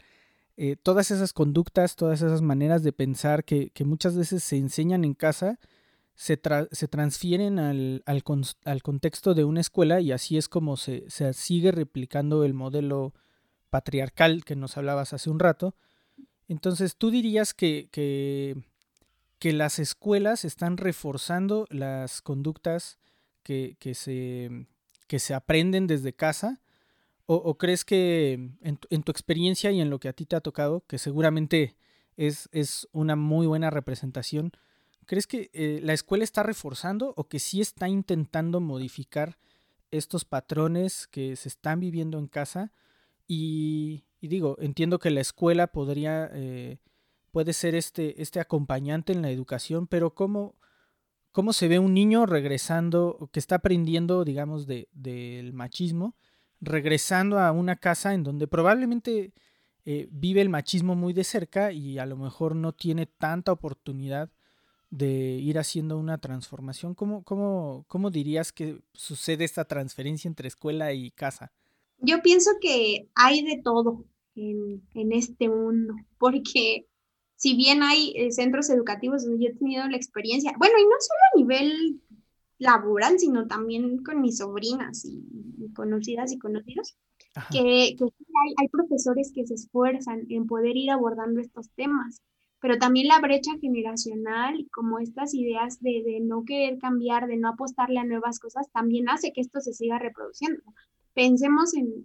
eh, 0.56 0.76
todas 0.76 1.10
esas 1.10 1.32
conductas, 1.32 1.96
todas 1.96 2.22
esas 2.22 2.42
maneras 2.42 2.82
de 2.82 2.92
pensar 2.92 3.44
que, 3.44 3.70
que 3.70 3.84
muchas 3.84 4.16
veces 4.16 4.44
se 4.44 4.56
enseñan 4.56 5.04
en 5.04 5.14
casa, 5.14 5.58
se, 6.14 6.40
se 6.70 6.88
transfieren 6.88 7.58
al, 7.58 8.02
al, 8.06 8.22
al, 8.64 8.82
contexto 8.82 9.34
de 9.34 9.44
una 9.44 9.60
escuela 9.60 10.00
y 10.00 10.12
así 10.12 10.36
es 10.36 10.48
como 10.48 10.76
se, 10.76 11.08
se 11.08 11.32
sigue 11.32 11.72
replicando 11.72 12.44
el 12.44 12.54
modelo 12.54 13.14
patriarcal 13.70 14.44
que 14.44 14.54
nos 14.54 14.76
hablabas 14.76 15.12
hace 15.14 15.30
un 15.30 15.38
rato. 15.38 15.74
Entonces, 16.48 16.96
¿tú 16.96 17.10
dirías 17.10 17.54
que, 17.54 17.88
que, 17.90 18.62
que 19.42 19.52
las 19.52 19.80
escuelas 19.80 20.44
están 20.44 20.76
reforzando 20.76 21.66
las 21.68 22.22
conductas 22.22 23.00
que, 23.42 23.76
que, 23.80 23.96
se, 23.96 24.68
que 25.08 25.18
se 25.18 25.34
aprenden 25.34 25.88
desde 25.88 26.12
casa? 26.12 26.62
¿O, 27.26 27.58
crees 27.58 27.84
que 27.84 28.34
en, 28.34 28.78
en, 28.88 29.02
tu 29.02 29.10
experiencia 29.10 29.72
y 29.72 29.80
en 29.80 29.90
lo 29.90 29.98
que 29.98 30.08
a 30.08 30.12
ti 30.12 30.26
te 30.26 30.36
ha 30.36 30.40
tocado, 30.40 30.84
que 30.86 30.96
seguramente 30.96 31.74
es, 32.16 32.48
es 32.52 32.88
una 32.92 33.16
muy 33.16 33.48
buena 33.48 33.68
representación, 33.70 34.52
¿crees 35.06 35.26
que 35.26 35.50
eh, 35.54 35.80
la 35.82 35.92
escuela 35.92 36.22
está 36.22 36.44
reforzando 36.44 37.12
o 37.16 37.26
que 37.26 37.40
sí 37.40 37.60
está 37.60 37.88
intentando 37.88 38.60
modificar 38.60 39.38
estos 39.90 40.24
patrones 40.24 41.08
que 41.08 41.34
se 41.34 41.48
están 41.48 41.80
viviendo 41.80 42.20
en 42.20 42.28
casa? 42.28 42.70
Y, 43.26 44.04
y 44.20 44.28
digo, 44.28 44.56
entiendo 44.60 45.00
que 45.00 45.10
la 45.10 45.20
escuela 45.20 45.66
podría, 45.66 46.30
eh, 46.32 46.78
puede 47.32 47.54
ser 47.54 47.74
este, 47.74 48.22
este 48.22 48.38
acompañante 48.38 49.12
en 49.12 49.22
la 49.22 49.30
educación, 49.30 49.86
pero 49.88 50.14
¿cómo, 50.14 50.54
cómo 51.32 51.52
se 51.52 51.66
ve 51.66 51.78
un 51.78 51.94
niño 51.94 52.26
regresando, 52.26 53.28
que 53.32 53.40
está 53.40 53.56
aprendiendo, 53.56 54.24
digamos, 54.24 54.66
del 54.66 54.86
de, 54.92 55.50
machismo, 55.52 56.14
regresando 56.60 57.40
a 57.40 57.50
una 57.50 57.76
casa 57.76 58.14
en 58.14 58.22
donde 58.22 58.46
probablemente 58.46 59.32
eh, 59.84 60.08
vive 60.12 60.42
el 60.42 60.50
machismo 60.50 60.94
muy 60.94 61.12
de 61.12 61.24
cerca 61.24 61.72
y 61.72 61.98
a 61.98 62.06
lo 62.06 62.16
mejor 62.16 62.54
no 62.54 62.72
tiene 62.72 63.06
tanta 63.06 63.50
oportunidad 63.50 64.30
de 64.90 65.38
ir 65.38 65.58
haciendo 65.58 65.98
una 65.98 66.18
transformación. 66.18 66.94
¿Cómo, 66.94 67.24
cómo, 67.24 67.86
cómo 67.88 68.10
dirías 68.10 68.52
que 68.52 68.78
sucede 68.92 69.44
esta 69.44 69.64
transferencia 69.64 70.28
entre 70.28 70.48
escuela 70.48 70.92
y 70.92 71.10
casa? 71.10 71.50
Yo 71.98 72.20
pienso 72.20 72.50
que 72.60 73.08
hay 73.14 73.42
de 73.42 73.62
todo 73.62 74.04
en, 74.36 74.82
en 74.92 75.12
este 75.12 75.48
mundo, 75.48 75.94
porque 76.18 76.86
si 77.42 77.56
bien 77.56 77.82
hay 77.82 78.12
eh, 78.14 78.30
centros 78.30 78.70
educativos 78.70 79.24
donde 79.24 79.44
yo 79.44 79.50
he 79.50 79.54
tenido 79.56 79.88
la 79.88 79.96
experiencia, 79.96 80.54
bueno, 80.58 80.74
y 80.78 80.84
no 80.84 80.94
solo 81.00 81.20
a 81.24 81.38
nivel 81.38 82.00
laboral, 82.58 83.18
sino 83.18 83.48
también 83.48 84.04
con 84.04 84.20
mis 84.20 84.38
sobrinas 84.38 85.04
y, 85.04 85.24
y 85.58 85.72
conocidas 85.74 86.30
y 86.30 86.38
conocidos, 86.38 86.96
que, 87.50 87.96
que 87.98 88.04
hay, 88.04 88.54
hay, 88.58 88.68
profesores 88.68 89.32
que 89.34 89.44
se 89.44 89.54
esfuerzan 89.54 90.24
en 90.28 90.46
poder 90.46 90.76
ir 90.76 90.92
abordando 90.92 91.40
estos 91.40 91.68
temas, 91.70 92.22
pero 92.60 92.78
también 92.78 93.08
la 93.08 93.18
brecha 93.18 93.50
generacional 93.60 94.60
y 94.60 94.68
como 94.68 95.00
estas 95.00 95.34
ideas 95.34 95.80
de, 95.80 96.04
de 96.06 96.20
no 96.20 96.44
querer 96.44 96.78
cambiar, 96.78 97.26
de 97.26 97.38
no 97.38 97.48
apostarle 97.48 97.98
a 97.98 98.04
nuevas 98.04 98.38
cosas, 98.38 98.70
también 98.70 99.08
hace 99.08 99.32
que 99.32 99.40
esto 99.40 99.60
se 99.60 99.72
siga 99.72 99.98
reproduciendo 99.98 100.62
pensemos 101.14 101.74
en, 101.74 102.04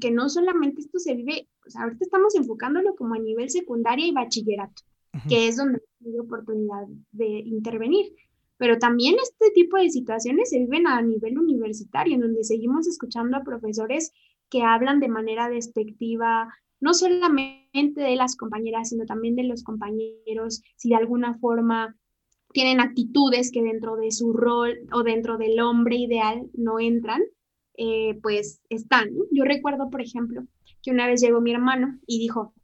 que 0.00 0.10
no 0.10 0.28
solamente 0.28 0.80
esto 0.80 0.98
se 0.98 1.14
vive, 1.14 1.48
pues 1.62 1.76
ahorita 1.76 2.04
estamos 2.04 2.34
enfocándolo 2.34 2.94
como 2.96 3.14
a 3.14 3.18
nivel 3.18 3.50
secundaria 3.50 4.06
y 4.06 4.12
bachillerato, 4.12 4.82
que 5.28 5.48
es 5.48 5.56
donde 5.56 5.82
hay 6.04 6.18
oportunidad 6.18 6.86
de 7.12 7.26
intervenir. 7.26 8.12
Pero 8.56 8.78
también 8.78 9.16
este 9.20 9.50
tipo 9.54 9.76
de 9.76 9.90
situaciones 9.90 10.50
se 10.50 10.58
viven 10.58 10.86
a 10.86 11.02
nivel 11.02 11.38
universitario, 11.38 12.14
en 12.14 12.20
donde 12.20 12.44
seguimos 12.44 12.86
escuchando 12.86 13.36
a 13.36 13.42
profesores 13.42 14.12
que 14.48 14.62
hablan 14.62 15.00
de 15.00 15.08
manera 15.08 15.48
despectiva, 15.48 16.52
no 16.78 16.94
solamente 16.94 18.00
de 18.00 18.16
las 18.16 18.36
compañeras, 18.36 18.90
sino 18.90 19.06
también 19.06 19.34
de 19.34 19.44
los 19.44 19.62
compañeros, 19.62 20.62
si 20.76 20.90
de 20.90 20.96
alguna 20.96 21.38
forma 21.38 21.96
tienen 22.52 22.80
actitudes 22.80 23.50
que 23.50 23.62
dentro 23.62 23.96
de 23.96 24.10
su 24.10 24.32
rol 24.32 24.78
o 24.92 25.02
dentro 25.02 25.38
del 25.38 25.58
hombre 25.60 25.96
ideal 25.96 26.50
no 26.54 26.78
entran. 26.78 27.22
Eh, 27.76 28.18
pues 28.22 28.60
están. 28.68 29.10
Yo 29.30 29.44
recuerdo, 29.44 29.90
por 29.90 30.00
ejemplo, 30.00 30.46
que 30.82 30.90
una 30.90 31.06
vez 31.06 31.20
llegó 31.20 31.40
mi 31.40 31.52
hermano 31.52 31.98
y 32.06 32.18
dijo, 32.18 32.54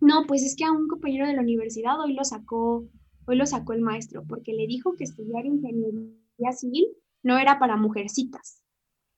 no, 0.00 0.26
pues 0.26 0.42
es 0.42 0.56
que 0.56 0.64
a 0.64 0.72
un 0.72 0.88
compañero 0.88 1.26
de 1.26 1.34
la 1.34 1.42
universidad 1.42 2.00
hoy 2.00 2.14
lo 2.14 2.24
sacó, 2.24 2.88
hoy 3.26 3.36
lo 3.36 3.46
sacó 3.46 3.72
el 3.72 3.82
maestro, 3.82 4.24
porque 4.26 4.52
le 4.52 4.66
dijo 4.66 4.94
que 4.96 5.04
estudiar 5.04 5.46
ingeniería 5.46 6.52
civil 6.56 6.88
no 7.22 7.38
era 7.38 7.58
para 7.58 7.76
mujercitas. 7.76 8.62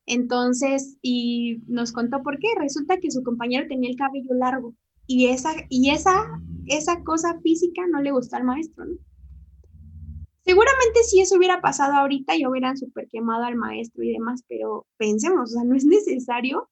Entonces, 0.07 0.99
y 1.00 1.62
nos 1.66 1.93
contó 1.93 2.23
por 2.23 2.38
qué. 2.38 2.49
Resulta 2.59 2.99
que 2.99 3.11
su 3.11 3.23
compañero 3.23 3.66
tenía 3.66 3.88
el 3.88 3.97
cabello 3.97 4.35
largo 4.35 4.75
y 5.07 5.26
esa, 5.26 5.50
y 5.69 5.90
esa, 5.90 6.40
esa 6.66 7.02
cosa 7.02 7.40
física 7.40 7.87
no 7.90 8.02
le 8.02 8.12
gustó 8.12 8.37
al 8.37 8.45
maestro, 8.45 8.85
¿no? 8.85 8.97
Seguramente 10.44 11.02
si 11.04 11.20
eso 11.20 11.36
hubiera 11.36 11.60
pasado 11.60 11.94
ahorita, 11.94 12.36
ya 12.36 12.48
hubieran 12.48 12.76
súper 12.76 13.08
quemado 13.08 13.44
al 13.44 13.56
maestro 13.56 14.02
y 14.02 14.12
demás, 14.12 14.44
pero 14.46 14.86
pensemos, 14.98 15.50
o 15.50 15.54
sea, 15.54 15.64
no 15.64 15.74
es 15.74 15.86
necesario 15.86 16.68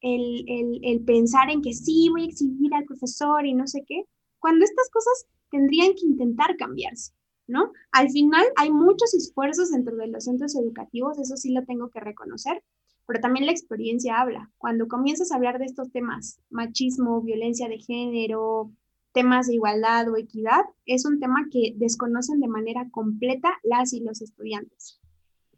el, 0.00 0.44
el, 0.48 0.80
el, 0.82 1.04
pensar 1.04 1.50
en 1.50 1.60
que 1.60 1.74
sí, 1.74 2.08
voy 2.10 2.22
a 2.22 2.26
exhibir 2.26 2.74
al 2.74 2.84
profesor 2.84 3.44
y 3.44 3.54
no 3.54 3.66
sé 3.66 3.84
qué, 3.86 4.04
cuando 4.38 4.64
estas 4.64 4.88
cosas 4.90 5.26
tendrían 5.50 5.92
que 5.92 6.06
intentar 6.06 6.56
cambiarse, 6.56 7.12
¿no? 7.46 7.72
Al 7.92 8.10
final 8.10 8.46
hay 8.56 8.70
muchos 8.70 9.14
esfuerzos 9.14 9.70
dentro 9.70 9.94
de 9.96 10.08
los 10.08 10.24
centros 10.24 10.56
educativos, 10.56 11.18
eso 11.18 11.36
sí 11.36 11.52
lo 11.52 11.64
tengo 11.64 11.90
que 11.90 12.00
reconocer, 12.00 12.64
pero 13.06 13.20
también 13.20 13.46
la 13.46 13.52
experiencia 13.52 14.20
habla. 14.20 14.50
Cuando 14.56 14.88
comienzas 14.88 15.30
a 15.30 15.36
hablar 15.36 15.58
de 15.58 15.66
estos 15.66 15.92
temas, 15.92 16.40
machismo, 16.48 17.20
violencia 17.20 17.68
de 17.68 17.78
género, 17.78 18.72
temas 19.12 19.46
de 19.46 19.54
igualdad 19.54 20.08
o 20.08 20.16
equidad, 20.16 20.64
es 20.86 21.04
un 21.04 21.20
tema 21.20 21.46
que 21.50 21.74
desconocen 21.76 22.40
de 22.40 22.48
manera 22.48 22.88
completa 22.90 23.52
las 23.62 23.92
y 23.92 24.00
los 24.00 24.22
estudiantes. 24.22 25.00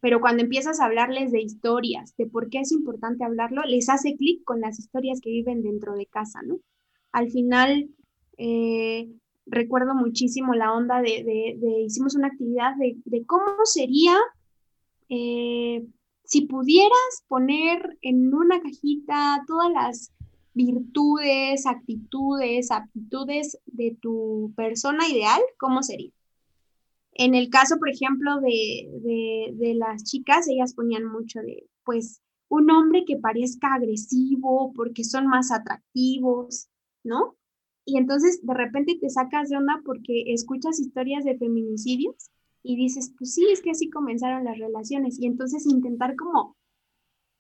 Pero 0.00 0.20
cuando 0.20 0.42
empiezas 0.42 0.80
a 0.80 0.84
hablarles 0.84 1.32
de 1.32 1.40
historias, 1.40 2.14
de 2.16 2.26
por 2.26 2.50
qué 2.50 2.60
es 2.60 2.72
importante 2.72 3.24
hablarlo, 3.24 3.62
les 3.62 3.88
hace 3.88 4.16
clic 4.16 4.44
con 4.44 4.60
las 4.60 4.78
historias 4.78 5.20
que 5.20 5.30
viven 5.30 5.62
dentro 5.62 5.94
de 5.94 6.06
casa, 6.06 6.40
¿no? 6.44 6.58
Al 7.10 7.30
final, 7.30 7.88
eh, 8.36 9.08
recuerdo 9.46 9.94
muchísimo 9.94 10.54
la 10.54 10.72
onda 10.72 11.00
de, 11.00 11.56
hicimos 11.86 12.16
una 12.16 12.28
actividad 12.28 12.74
de, 12.76 13.24
cómo 13.24 13.54
sería 13.64 14.16
eh, 15.08 15.86
si 16.24 16.42
pudieras 16.42 17.24
poner 17.28 17.96
en 18.02 18.34
una 18.34 18.60
cajita 18.60 19.44
todas 19.46 19.70
las 19.70 20.12
virtudes, 20.54 21.66
actitudes, 21.66 22.70
aptitudes 22.70 23.58
de 23.66 23.96
tu 24.00 24.52
persona 24.56 25.08
ideal, 25.08 25.40
¿cómo 25.58 25.82
sería? 25.82 26.10
En 27.12 27.34
el 27.34 27.48
caso, 27.48 27.78
por 27.78 27.88
ejemplo, 27.88 28.40
de, 28.40 29.52
de, 29.56 29.74
las 29.74 30.02
chicas, 30.04 30.48
ellas 30.48 30.74
ponían 30.74 31.04
mucho 31.04 31.40
de, 31.40 31.68
pues, 31.84 32.20
un 32.48 32.70
hombre 32.70 33.04
que 33.04 33.16
parezca 33.16 33.74
agresivo 33.74 34.72
porque 34.74 35.04
son 35.04 35.26
más 35.26 35.52
atractivos, 35.52 36.68
¿no? 37.04 37.36
Y 37.84 37.98
entonces 37.98 38.40
de 38.42 38.54
repente 38.54 38.98
te 39.00 39.10
sacas 39.10 39.48
de 39.48 39.56
onda 39.56 39.80
porque 39.84 40.32
escuchas 40.32 40.80
historias 40.80 41.24
de 41.24 41.36
feminicidios 41.36 42.30
y 42.62 42.76
dices, 42.76 43.12
pues 43.16 43.34
sí, 43.34 43.46
es 43.52 43.60
que 43.60 43.70
así 43.70 43.90
comenzaron 43.90 44.44
las 44.44 44.58
relaciones. 44.58 45.20
Y 45.20 45.26
entonces 45.26 45.66
intentar 45.66 46.16
como, 46.16 46.56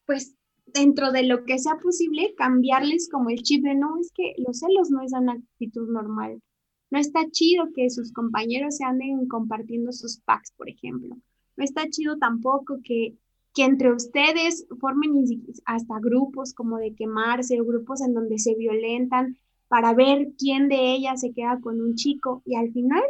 pues 0.06 0.36
dentro 0.74 1.12
de 1.12 1.22
lo 1.22 1.44
que 1.44 1.58
sea 1.58 1.78
posible, 1.78 2.34
cambiarles 2.36 3.08
como 3.08 3.30
el 3.30 3.42
chip 3.42 3.62
de 3.64 3.76
no, 3.76 3.96
es 3.98 4.12
que 4.12 4.34
los 4.38 4.58
celos 4.58 4.90
no 4.90 5.02
es 5.02 5.12
una 5.12 5.34
actitud 5.34 5.88
normal. 5.88 6.42
No 6.90 6.98
está 6.98 7.30
chido 7.30 7.72
que 7.74 7.88
sus 7.90 8.12
compañeros 8.12 8.76
se 8.76 8.84
anden 8.84 9.26
compartiendo 9.28 9.92
sus 9.92 10.18
packs, 10.18 10.52
por 10.56 10.68
ejemplo. 10.68 11.16
No 11.56 11.64
está 11.64 11.88
chido 11.88 12.18
tampoco 12.18 12.80
que, 12.84 13.16
que 13.54 13.64
entre 13.64 13.92
ustedes 13.92 14.66
formen 14.80 15.24
hasta 15.64 15.98
grupos 16.00 16.52
como 16.52 16.78
de 16.78 16.94
quemarse 16.94 17.60
o 17.60 17.64
grupos 17.64 18.02
en 18.02 18.12
donde 18.12 18.38
se 18.38 18.54
violentan 18.56 19.38
para 19.68 19.94
ver 19.94 20.32
quién 20.36 20.68
de 20.68 20.92
ellas 20.92 21.20
se 21.20 21.32
queda 21.32 21.60
con 21.60 21.80
un 21.80 21.94
chico 21.94 22.42
y 22.44 22.56
al 22.56 22.72
final 22.72 23.02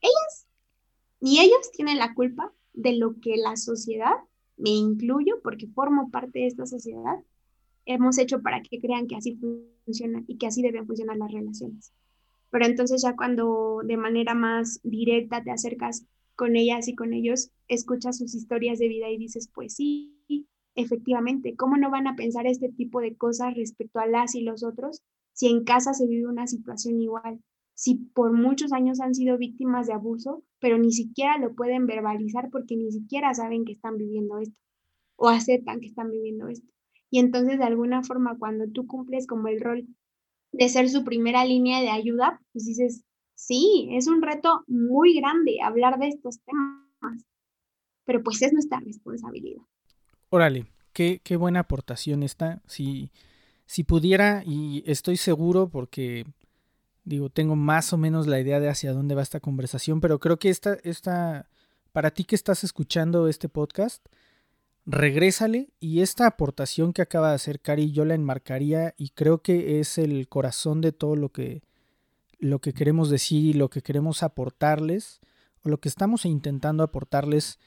ellas 0.00 0.46
ni 1.20 1.40
ellos 1.40 1.70
tienen 1.72 1.98
la 1.98 2.14
culpa 2.14 2.52
de 2.74 2.92
lo 2.92 3.18
que 3.20 3.36
la 3.36 3.56
sociedad 3.56 4.14
me 4.56 4.70
incluyo 4.70 5.40
porque 5.42 5.66
formo 5.68 6.10
parte 6.10 6.40
de 6.40 6.46
esta 6.46 6.66
sociedad, 6.66 7.16
hemos 7.86 8.18
hecho 8.18 8.40
para 8.42 8.62
que 8.62 8.80
crean 8.80 9.06
que 9.06 9.16
así 9.16 9.36
funciona 9.36 10.22
y 10.26 10.36
que 10.36 10.46
así 10.46 10.62
deben 10.62 10.86
funcionar 10.86 11.16
las 11.16 11.32
relaciones. 11.32 11.92
Pero 12.50 12.66
entonces 12.66 13.02
ya 13.02 13.16
cuando 13.16 13.80
de 13.84 13.96
manera 13.96 14.34
más 14.34 14.80
directa 14.82 15.42
te 15.42 15.50
acercas 15.50 16.06
con 16.36 16.56
ellas 16.56 16.88
y 16.88 16.94
con 16.94 17.12
ellos, 17.12 17.50
escuchas 17.68 18.18
sus 18.18 18.34
historias 18.34 18.78
de 18.78 18.88
vida 18.88 19.08
y 19.10 19.18
dices, 19.18 19.48
pues 19.52 19.74
sí, 19.74 20.14
efectivamente, 20.74 21.54
¿cómo 21.56 21.76
no 21.76 21.90
van 21.90 22.06
a 22.06 22.16
pensar 22.16 22.46
este 22.46 22.68
tipo 22.70 23.00
de 23.00 23.16
cosas 23.16 23.54
respecto 23.54 24.00
a 24.00 24.06
las 24.06 24.34
y 24.34 24.42
los 24.42 24.64
otros 24.64 25.02
si 25.32 25.48
en 25.48 25.64
casa 25.64 25.94
se 25.94 26.06
vive 26.06 26.28
una 26.28 26.46
situación 26.46 27.00
igual? 27.00 27.40
Si 27.74 27.96
por 27.96 28.32
muchos 28.32 28.72
años 28.72 29.00
han 29.00 29.14
sido 29.14 29.36
víctimas 29.36 29.88
de 29.88 29.94
abuso, 29.94 30.44
pero 30.60 30.78
ni 30.78 30.92
siquiera 30.92 31.38
lo 31.38 31.54
pueden 31.54 31.86
verbalizar 31.86 32.48
porque 32.50 32.76
ni 32.76 32.92
siquiera 32.92 33.34
saben 33.34 33.64
que 33.64 33.72
están 33.72 33.96
viviendo 33.96 34.38
esto 34.38 34.56
o 35.16 35.28
aceptan 35.28 35.80
que 35.80 35.86
están 35.86 36.10
viviendo 36.10 36.48
esto. 36.48 36.66
Y 37.10 37.18
entonces, 37.18 37.58
de 37.58 37.64
alguna 37.64 38.02
forma, 38.02 38.36
cuando 38.38 38.68
tú 38.68 38.86
cumples 38.86 39.26
como 39.26 39.48
el 39.48 39.60
rol 39.60 39.86
de 40.52 40.68
ser 40.68 40.88
su 40.88 41.04
primera 41.04 41.44
línea 41.44 41.80
de 41.80 41.90
ayuda, 41.90 42.40
pues 42.52 42.64
dices, 42.64 43.04
sí, 43.34 43.88
es 43.92 44.06
un 44.06 44.22
reto 44.22 44.64
muy 44.66 45.14
grande 45.14 45.60
hablar 45.62 45.98
de 45.98 46.08
estos 46.08 46.40
temas, 46.40 47.24
pero 48.04 48.22
pues 48.22 48.42
es 48.42 48.52
nuestra 48.52 48.80
responsabilidad. 48.80 49.62
Órale, 50.30 50.66
qué, 50.92 51.20
qué 51.22 51.36
buena 51.36 51.60
aportación 51.60 52.22
esta. 52.22 52.62
Si, 52.66 53.10
si 53.66 53.84
pudiera, 53.84 54.42
y 54.44 54.82
estoy 54.86 55.16
seguro 55.16 55.68
porque 55.68 56.24
Digo, 57.04 57.28
tengo 57.28 57.54
más 57.54 57.92
o 57.92 57.98
menos 57.98 58.26
la 58.26 58.40
idea 58.40 58.60
de 58.60 58.68
hacia 58.68 58.92
dónde 58.92 59.14
va 59.14 59.22
esta 59.22 59.40
conversación, 59.40 60.00
pero 60.00 60.18
creo 60.18 60.38
que 60.38 60.48
esta, 60.48 60.78
esta, 60.84 61.50
para 61.92 62.10
ti 62.10 62.24
que 62.24 62.34
estás 62.34 62.64
escuchando 62.64 63.28
este 63.28 63.50
podcast, 63.50 64.06
regrésale 64.86 65.70
y 65.80 66.00
esta 66.00 66.26
aportación 66.26 66.92
que 66.92 67.02
acaba 67.02 67.30
de 67.30 67.34
hacer 67.36 67.60
Cari 67.60 67.92
yo 67.92 68.04
la 68.04 68.14
enmarcaría 68.14 68.94
y 68.96 69.10
creo 69.10 69.42
que 69.42 69.80
es 69.80 69.98
el 69.98 70.28
corazón 70.28 70.80
de 70.80 70.92
todo 70.92 71.16
lo 71.16 71.30
que, 71.30 71.62
lo 72.38 72.60
que 72.60 72.72
queremos 72.72 73.10
decir 73.10 73.44
y 73.44 73.52
lo 73.52 73.68
que 73.70 73.82
queremos 73.82 74.22
aportarles 74.22 75.20
o 75.62 75.68
lo 75.68 75.78
que 75.78 75.88
estamos 75.88 76.24
intentando 76.24 76.82
aportarles. 76.82 77.58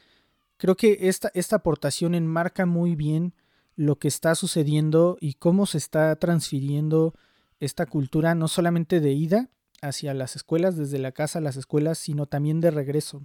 Creo 0.58 0.76
que 0.76 0.98
esta, 1.02 1.32
esta 1.36 1.58
aportación 1.58 2.16
enmarca 2.16 2.66
muy 2.66 2.96
bien 2.96 3.34
lo 3.76 4.00
que 4.00 4.08
está 4.08 4.34
sucediendo 4.34 5.18
y 5.22 5.36
cómo 5.36 5.68
se 5.68 5.78
está 5.78 6.16
transfiriendo 6.16 7.14
esta 7.60 7.86
cultura 7.86 8.36
no 8.36 8.48
solamente 8.48 9.00
de 9.00 9.14
ida 9.14 9.50
hacia 9.82 10.14
las 10.14 10.36
escuelas, 10.36 10.76
desde 10.78 11.00
la 11.00 11.12
casa 11.12 11.40
a 11.40 11.42
las 11.42 11.56
escuelas, 11.58 11.98
sino 11.98 12.26
también 12.26 12.62
de 12.62 12.72
regreso. 12.72 13.24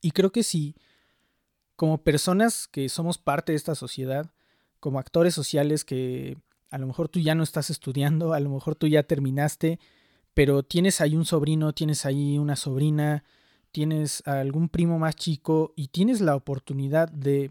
Y 0.00 0.12
creo 0.12 0.32
que 0.32 0.42
si, 0.42 0.74
como 1.76 2.02
personas 2.02 2.68
que 2.68 2.88
somos 2.88 3.18
parte 3.18 3.52
de 3.52 3.56
esta 3.56 3.74
sociedad, 3.74 4.30
como 4.78 4.98
actores 4.98 5.34
sociales 5.34 5.84
que 5.84 6.38
a 6.70 6.78
lo 6.78 6.86
mejor 6.86 7.08
tú 7.08 7.20
ya 7.20 7.34
no 7.34 7.42
estás 7.42 7.70
estudiando, 7.70 8.32
a 8.32 8.40
lo 8.40 8.50
mejor 8.50 8.76
tú 8.76 8.86
ya 8.86 9.02
terminaste, 9.02 9.78
pero 10.34 10.62
tienes 10.62 11.00
ahí 11.00 11.16
un 11.16 11.24
sobrino, 11.24 11.72
tienes 11.72 12.06
ahí 12.06 12.38
una 12.38 12.56
sobrina, 12.56 13.24
tienes 13.72 14.26
algún 14.26 14.68
primo 14.68 14.98
más 14.98 15.16
chico 15.16 15.72
y 15.76 15.88
tienes 15.88 16.20
la 16.20 16.36
oportunidad 16.36 17.10
de, 17.10 17.50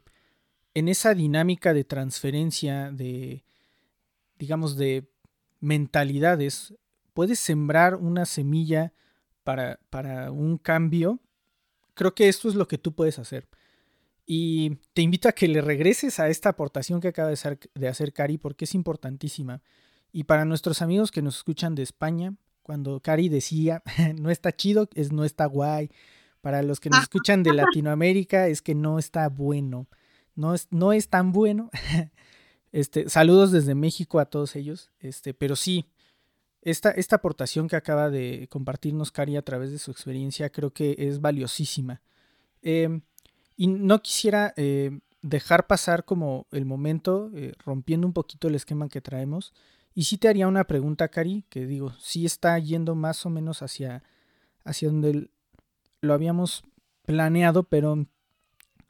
en 0.73 0.87
esa 0.87 1.13
dinámica 1.13 1.73
de 1.73 1.83
transferencia, 1.83 2.91
de, 2.91 3.43
digamos, 4.37 4.77
de 4.77 5.09
mentalidades, 5.59 6.73
puedes 7.13 7.39
sembrar 7.39 7.95
una 7.95 8.25
semilla 8.25 8.93
para, 9.43 9.79
para 9.89 10.31
un 10.31 10.57
cambio, 10.57 11.19
creo 11.93 12.15
que 12.15 12.29
esto 12.29 12.49
es 12.49 12.55
lo 12.55 12.67
que 12.67 12.77
tú 12.77 12.93
puedes 12.93 13.19
hacer. 13.19 13.47
Y 14.25 14.77
te 14.93 15.01
invito 15.01 15.27
a 15.27 15.31
que 15.31 15.47
le 15.47 15.59
regreses 15.59 16.19
a 16.19 16.29
esta 16.29 16.49
aportación 16.49 17.01
que 17.01 17.07
acaba 17.07 17.29
de 17.29 17.33
hacer, 17.33 17.59
de 17.73 17.87
hacer 17.87 18.13
Cari 18.13 18.37
porque 18.37 18.65
es 18.65 18.75
importantísima. 18.75 19.63
Y 20.11 20.25
para 20.25 20.45
nuestros 20.45 20.81
amigos 20.81 21.11
que 21.11 21.21
nos 21.21 21.37
escuchan 21.37 21.73
de 21.73 21.83
España, 21.83 22.35
cuando 22.61 22.99
Cari 22.99 23.29
decía, 23.29 23.81
no 24.21 24.29
está 24.29 24.51
chido, 24.51 24.87
es 24.93 25.11
no 25.11 25.25
está 25.25 25.45
guay. 25.45 25.89
Para 26.41 26.61
los 26.61 26.79
que 26.79 26.91
nos 26.91 27.01
escuchan 27.01 27.41
de 27.41 27.53
Latinoamérica, 27.55 28.47
es 28.47 28.61
que 28.61 28.75
no 28.75 28.99
está 28.99 29.27
bueno. 29.29 29.87
No 30.35 30.53
es, 30.53 30.67
no 30.69 30.93
es 30.93 31.09
tan 31.09 31.31
bueno. 31.31 31.71
Este, 32.71 33.09
saludos 33.09 33.51
desde 33.51 33.75
México 33.75 34.19
a 34.19 34.25
todos 34.25 34.55
ellos. 34.55 34.91
Este, 34.99 35.33
pero 35.33 35.55
sí, 35.55 35.85
esta, 36.61 36.91
esta 36.91 37.17
aportación 37.17 37.67
que 37.67 37.75
acaba 37.75 38.09
de 38.09 38.47
compartirnos 38.49 39.11
Cari 39.11 39.37
a 39.37 39.41
través 39.41 39.71
de 39.71 39.79
su 39.79 39.91
experiencia 39.91 40.49
creo 40.49 40.71
que 40.71 40.95
es 40.97 41.21
valiosísima. 41.21 42.01
Em, 42.61 43.01
y 43.55 43.67
no 43.67 44.01
quisiera 44.01 44.53
eh, 44.57 44.99
dejar 45.21 45.67
pasar 45.67 46.05
como 46.05 46.47
el 46.51 46.65
momento, 46.65 47.31
eh, 47.33 47.53
rompiendo 47.65 48.07
un 48.07 48.13
poquito 48.13 48.47
el 48.47 48.55
esquema 48.55 48.89
que 48.89 49.01
traemos. 49.01 49.53
Y 49.93 50.03
sí 50.03 50.17
te 50.17 50.27
haría 50.27 50.47
una 50.47 50.65
pregunta, 50.65 51.07
Cari, 51.09 51.45
que 51.49 51.65
digo, 51.65 51.93
sí 51.99 52.25
está 52.25 52.57
yendo 52.59 52.95
más 52.95 53.25
o 53.25 53.29
menos 53.29 53.61
hacia, 53.61 54.03
hacia 54.63 54.89
donde 54.89 55.29
lo 56.01 56.13
habíamos 56.13 56.63
planeado, 57.05 57.63
pero 57.63 58.05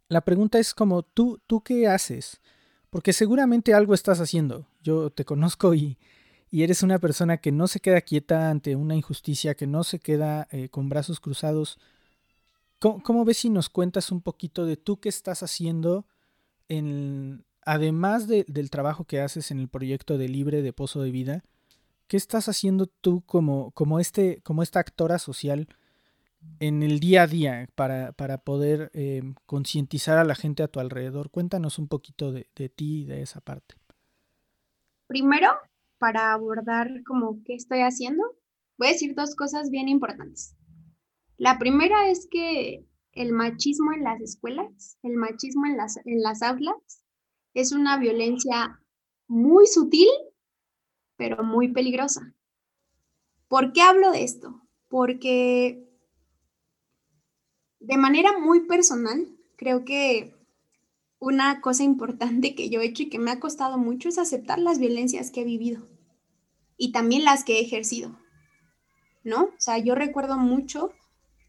la 0.07 0.21
pregunta 0.21 0.59
es 0.59 0.73
como, 0.73 1.03
¿tú, 1.03 1.39
tú 1.47 1.61
qué 1.61 1.87
haces? 1.87 2.41
Porque 2.89 3.13
seguramente 3.13 3.73
algo 3.73 3.93
estás 3.93 4.19
haciendo. 4.19 4.67
Yo 4.81 5.11
te 5.11 5.25
conozco 5.25 5.73
y, 5.73 5.97
eres 6.51 6.81
una 6.81 6.99
persona 6.99 7.37
que 7.37 7.51
no 7.51 7.67
se 7.67 7.79
queda 7.79 8.01
quieta 8.01 8.49
ante 8.49 8.75
una 8.75 8.95
injusticia, 8.95 9.55
que 9.55 9.67
no 9.67 9.83
se 9.83 9.99
queda 9.99 10.47
eh, 10.51 10.69
con 10.69 10.89
brazos 10.89 11.19
cruzados. 11.19 11.77
¿Cómo, 12.79 13.25
ves 13.25 13.37
si 13.37 13.49
nos 13.49 13.69
cuentas 13.69 14.11
un 14.11 14.21
poquito 14.21 14.65
de 14.65 14.77
tú 14.77 14.99
qué 14.99 15.09
estás 15.09 15.43
haciendo 15.43 16.05
en, 16.69 17.43
además 17.61 18.27
del 18.27 18.69
trabajo 18.69 19.03
que 19.03 19.19
haces 19.19 19.51
en 19.51 19.59
el 19.59 19.67
proyecto 19.67 20.17
de 20.17 20.29
Libre 20.29 20.61
de 20.61 20.73
Pozo 20.73 21.01
de 21.01 21.11
Vida? 21.11 21.43
¿Qué 22.07 22.17
estás 22.17 22.49
haciendo 22.49 22.87
tú 22.87 23.21
como, 23.25 23.71
como, 23.71 23.99
este, 23.99 24.41
como 24.41 24.63
esta 24.63 24.79
actora 24.79 25.19
social 25.19 25.67
en 26.59 26.83
el 26.83 26.99
día 26.99 27.23
a 27.23 27.27
día 27.27 27.67
para, 27.75 28.13
poder 28.43 28.91
eh, 28.93 29.21
concientizar 29.45 30.17
a 30.17 30.23
la 30.23 30.35
gente 30.35 30.63
a 30.63 30.67
tu 30.67 30.79
alrededor? 30.79 31.29
Cuéntanos 31.31 31.79
un 31.79 31.87
poquito 31.87 32.31
de, 32.31 32.45
ti 32.69 33.01
y 33.01 33.05
de 33.05 33.21
esa 33.21 33.41
parte. 33.41 33.75
Primero, 35.07 35.49
para 35.97 36.33
abordar 36.33 36.89
como 37.05 37.41
qué 37.43 37.55
estoy 37.55 37.79
haciendo, 37.81 38.23
voy 38.77 38.89
a 38.89 38.91
decir 38.91 39.15
dos 39.15 39.35
cosas 39.35 39.69
bien 39.69 39.87
importantes. 39.87 40.55
La 41.37 41.57
primera 41.57 42.09
es 42.09 42.27
que 42.29 42.85
el 43.13 43.33
machismo 43.33 43.93
en 43.93 44.03
las 44.03 44.21
escuelas, 44.21 44.97
el 45.03 45.15
machismo 45.15 45.65
en 45.65 45.77
las, 45.77 45.97
en 46.05 46.21
las 46.21 46.41
aulas, 46.41 47.03
Es 47.55 47.71
una 47.71 47.97
violencia 47.97 48.79
muy 49.27 49.65
sutil, 49.65 50.07
pero 51.17 51.43
muy 51.43 51.73
peligrosa. 51.73 52.33
¿Por 53.47 53.73
qué 53.73 53.81
hablo 53.81 54.11
de 54.11 54.23
esto? 54.23 54.61
Porque 54.87 55.88
de 57.79 57.97
manera 57.97 58.37
muy 58.37 58.61
personal, 58.61 59.27
creo 59.55 59.85
que 59.85 60.33
una 61.19 61.61
cosa 61.61 61.83
importante 61.83 62.55
que 62.55 62.69
yo 62.69 62.81
he 62.81 62.85
hecho 62.85 63.03
y 63.03 63.09
que 63.09 63.19
me 63.19 63.31
ha 63.31 63.39
costado 63.39 63.77
mucho 63.77 64.09
es 64.09 64.17
aceptar 64.17 64.59
las 64.59 64.79
violencias 64.79 65.31
que 65.31 65.41
he 65.41 65.45
vivido 65.45 65.85
y 66.77 66.91
también 66.91 67.25
las 67.25 67.43
que 67.43 67.57
he 67.57 67.61
ejercido, 67.61 68.17
¿no? 69.23 69.43
O 69.43 69.59
sea, 69.59 69.77
yo 69.77 69.95
recuerdo 69.95 70.37
mucho 70.37 70.93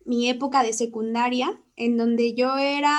mi 0.05 0.29
época 0.29 0.63
de 0.63 0.73
secundaria 0.73 1.61
en 1.77 1.97
donde 1.97 2.35
yo 2.35 2.57
era, 2.57 2.97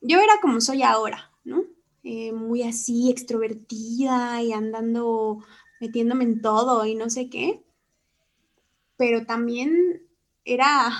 yo 0.00 0.20
era 0.20 0.40
como 0.40 0.60
soy 0.60 0.82
ahora, 0.82 1.30
¿no? 1.44 1.64
Eh, 2.02 2.32
muy 2.32 2.62
así, 2.62 3.10
extrovertida 3.10 4.42
y 4.42 4.52
andando, 4.52 5.44
metiéndome 5.80 6.24
en 6.24 6.40
todo 6.40 6.86
y 6.86 6.94
no 6.94 7.10
sé 7.10 7.28
qué, 7.28 7.62
pero 8.96 9.26
también 9.26 10.02
era 10.44 10.90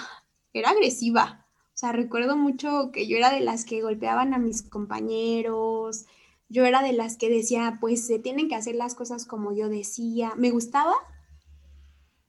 era 0.52 0.70
agresiva. 0.70 1.46
O 1.74 1.76
sea, 1.78 1.92
recuerdo 1.92 2.36
mucho 2.36 2.90
que 2.92 3.06
yo 3.06 3.16
era 3.16 3.30
de 3.30 3.40
las 3.40 3.64
que 3.64 3.82
golpeaban 3.82 4.34
a 4.34 4.38
mis 4.38 4.62
compañeros, 4.62 6.06
yo 6.48 6.64
era 6.64 6.82
de 6.82 6.92
las 6.92 7.16
que 7.16 7.28
decía, 7.28 7.78
pues 7.80 8.06
se 8.06 8.18
tienen 8.18 8.48
que 8.48 8.54
hacer 8.54 8.74
las 8.74 8.94
cosas 8.94 9.26
como 9.26 9.52
yo 9.52 9.68
decía. 9.68 10.32
Me 10.36 10.50
gustaba, 10.50 10.94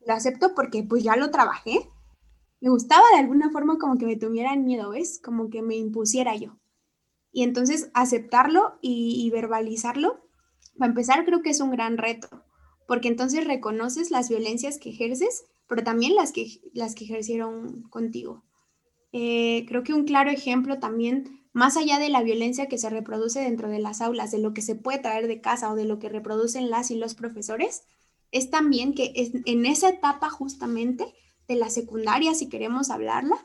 lo 0.05 0.13
acepto 0.13 0.53
porque 0.55 0.83
pues 0.83 1.03
ya 1.03 1.15
lo 1.15 1.31
trabajé. 1.31 1.89
Me 2.61 2.69
gustaba 2.69 3.03
de 3.13 3.19
alguna 3.19 3.49
forma 3.51 3.77
como 3.77 3.97
que 3.97 4.05
me 4.05 4.17
tuvieran 4.17 4.65
miedo, 4.65 4.89
¿ves? 4.89 5.19
Como 5.23 5.49
que 5.49 5.61
me 5.61 5.77
impusiera 5.77 6.35
yo. 6.35 6.57
Y 7.31 7.43
entonces 7.43 7.89
aceptarlo 7.93 8.77
y, 8.81 9.23
y 9.25 9.29
verbalizarlo, 9.29 10.19
para 10.77 10.89
empezar, 10.89 11.25
creo 11.25 11.41
que 11.41 11.49
es 11.49 11.59
un 11.59 11.71
gran 11.71 11.97
reto, 11.97 12.43
porque 12.87 13.07
entonces 13.07 13.45
reconoces 13.45 14.11
las 14.11 14.29
violencias 14.29 14.77
que 14.77 14.89
ejerces 14.89 15.45
pero 15.69 15.83
también 15.83 16.15
las 16.15 16.33
que, 16.33 16.59
las 16.73 16.95
que 16.95 17.05
ejercieron 17.05 17.83
contigo. 17.83 18.43
Eh, 19.13 19.65
creo 19.67 19.83
que 19.83 19.93
un 19.93 20.03
claro 20.03 20.31
ejemplo 20.31 20.79
también, 20.79 21.45
más 21.53 21.77
allá 21.77 21.99
de 21.99 22.09
la 22.09 22.23
violencia 22.23 22.67
que 22.67 22.79
se 22.79 22.89
reproduce 22.89 23.39
dentro 23.39 23.69
de 23.69 23.79
las 23.79 24.01
aulas, 24.01 24.31
de 24.31 24.39
lo 24.39 24.53
que 24.53 24.63
se 24.63 24.75
puede 24.75 24.97
traer 24.97 25.27
de 25.27 25.41
casa 25.41 25.71
o 25.71 25.75
de 25.75 25.85
lo 25.85 25.99
que 25.99 26.09
reproducen 26.09 26.71
las 26.71 26.89
y 26.89 26.95
los 26.95 27.13
profesores, 27.13 27.83
es 28.31 28.49
también 28.49 28.93
que 28.93 29.13
en 29.45 29.65
esa 29.65 29.89
etapa 29.89 30.29
justamente 30.29 31.05
de 31.47 31.55
la 31.55 31.69
secundaria, 31.69 32.33
si 32.33 32.49
queremos 32.49 32.89
hablarla, 32.89 33.37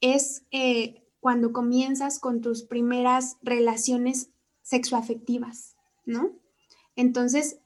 es 0.00 0.46
eh, 0.50 1.06
cuando 1.20 1.52
comienzas 1.52 2.18
con 2.18 2.40
tus 2.40 2.62
primeras 2.62 3.36
relaciones 3.42 4.30
sexoafectivas, 4.62 5.76
¿no? 6.04 6.32
Entonces, 6.96 7.60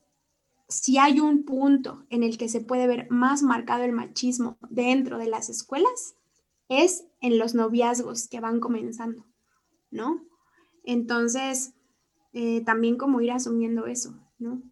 si 0.72 0.98
hay 0.98 1.20
un 1.20 1.44
punto 1.44 2.04
en 2.10 2.22
el 2.22 2.38
que 2.38 2.48
se 2.48 2.60
puede 2.60 2.86
ver 2.86 3.06
más 3.10 3.42
marcado 3.42 3.84
el 3.84 3.92
machismo 3.92 4.58
dentro 4.70 5.18
de 5.18 5.28
las 5.28 5.48
escuelas, 5.48 6.14
es 6.68 7.04
en 7.20 7.38
los 7.38 7.54
noviazgos 7.54 8.28
que 8.28 8.40
van 8.40 8.60
comenzando, 8.60 9.26
¿no? 9.90 10.24
Entonces, 10.84 11.74
eh, 12.32 12.62
también 12.64 12.96
como 12.96 13.20
ir 13.20 13.32
asumiendo 13.32 13.86
eso, 13.86 14.18
¿no? 14.38 14.62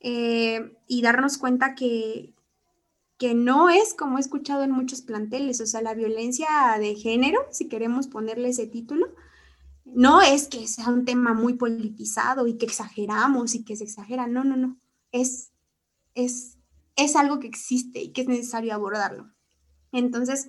Eh, 0.00 0.76
y 0.86 1.02
darnos 1.02 1.38
cuenta 1.38 1.74
que, 1.74 2.34
que 3.18 3.34
no 3.34 3.68
es 3.68 3.94
como 3.94 4.18
he 4.18 4.20
escuchado 4.20 4.62
en 4.62 4.70
muchos 4.70 5.02
planteles, 5.02 5.60
o 5.60 5.66
sea, 5.66 5.82
la 5.82 5.94
violencia 5.94 6.48
de 6.78 6.94
género, 6.94 7.40
si 7.50 7.68
queremos 7.68 8.06
ponerle 8.06 8.50
ese 8.50 8.66
título, 8.66 9.06
no 9.84 10.20
es 10.20 10.48
que 10.48 10.68
sea 10.68 10.88
un 10.88 11.04
tema 11.04 11.34
muy 11.34 11.54
politizado 11.54 12.46
y 12.46 12.56
que 12.56 12.66
exageramos 12.66 13.54
y 13.54 13.64
que 13.64 13.76
se 13.76 13.84
exagera, 13.84 14.26
no, 14.26 14.44
no, 14.44 14.56
no 14.56 14.78
es, 15.12 15.52
es, 16.14 16.58
es 16.96 17.16
algo 17.16 17.38
que 17.38 17.46
existe 17.46 18.00
y 18.00 18.12
que 18.12 18.22
es 18.22 18.28
necesario 18.28 18.74
abordarlo. 18.74 19.30
Entonces, 19.92 20.48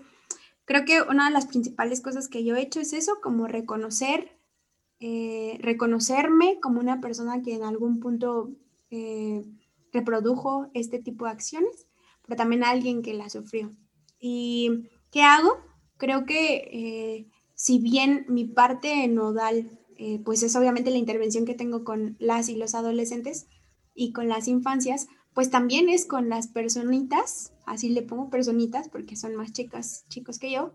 creo 0.65 0.85
que 0.85 1.01
una 1.01 1.25
de 1.25 1.31
las 1.31 1.47
principales 1.47 2.01
cosas 2.01 2.27
que 2.27 2.43
yo 2.43 2.55
he 2.55 2.61
hecho 2.61 2.79
es 2.79 2.93
eso, 2.93 3.13
como 3.21 3.47
reconocer, 3.47 4.37
eh, 4.99 5.57
reconocerme 5.61 6.59
como 6.61 6.79
una 6.79 7.01
persona 7.01 7.41
que 7.41 7.55
en 7.55 7.63
algún 7.63 7.99
punto 7.99 8.51
eh, 8.91 9.43
reprodujo 9.91 10.69
este 10.73 10.99
tipo 10.99 11.25
de 11.25 11.31
acciones, 11.31 11.87
pero 12.21 12.37
también 12.37 12.63
alguien 12.63 13.01
que 13.01 13.13
la 13.13 13.29
sufrió. 13.29 13.75
¿Y 14.19 14.89
qué 15.11 15.23
hago? 15.23 15.57
Creo 15.97 16.25
que 16.25 16.69
eh, 16.71 17.27
si 17.55 17.79
bien 17.79 18.25
mi 18.29 18.45
parte 18.45 19.07
nodal, 19.07 19.77
pues 20.25 20.41
es 20.41 20.55
obviamente 20.55 20.89
la 20.89 20.97
intervención 20.97 21.45
que 21.45 21.53
tengo 21.53 21.83
con 21.83 22.15
las 22.17 22.49
y 22.49 22.55
los 22.55 22.73
adolescentes, 22.73 23.47
y 23.93 24.13
con 24.13 24.27
las 24.27 24.47
infancias, 24.47 25.07
pues 25.33 25.49
también 25.49 25.89
es 25.89 26.05
con 26.05 26.29
las 26.29 26.47
personitas, 26.47 27.53
así 27.65 27.89
le 27.89 28.01
pongo 28.01 28.29
personitas 28.29 28.89
porque 28.89 29.15
son 29.15 29.35
más 29.35 29.53
chicas, 29.53 30.05
chicos 30.09 30.39
que 30.39 30.51
yo, 30.51 30.73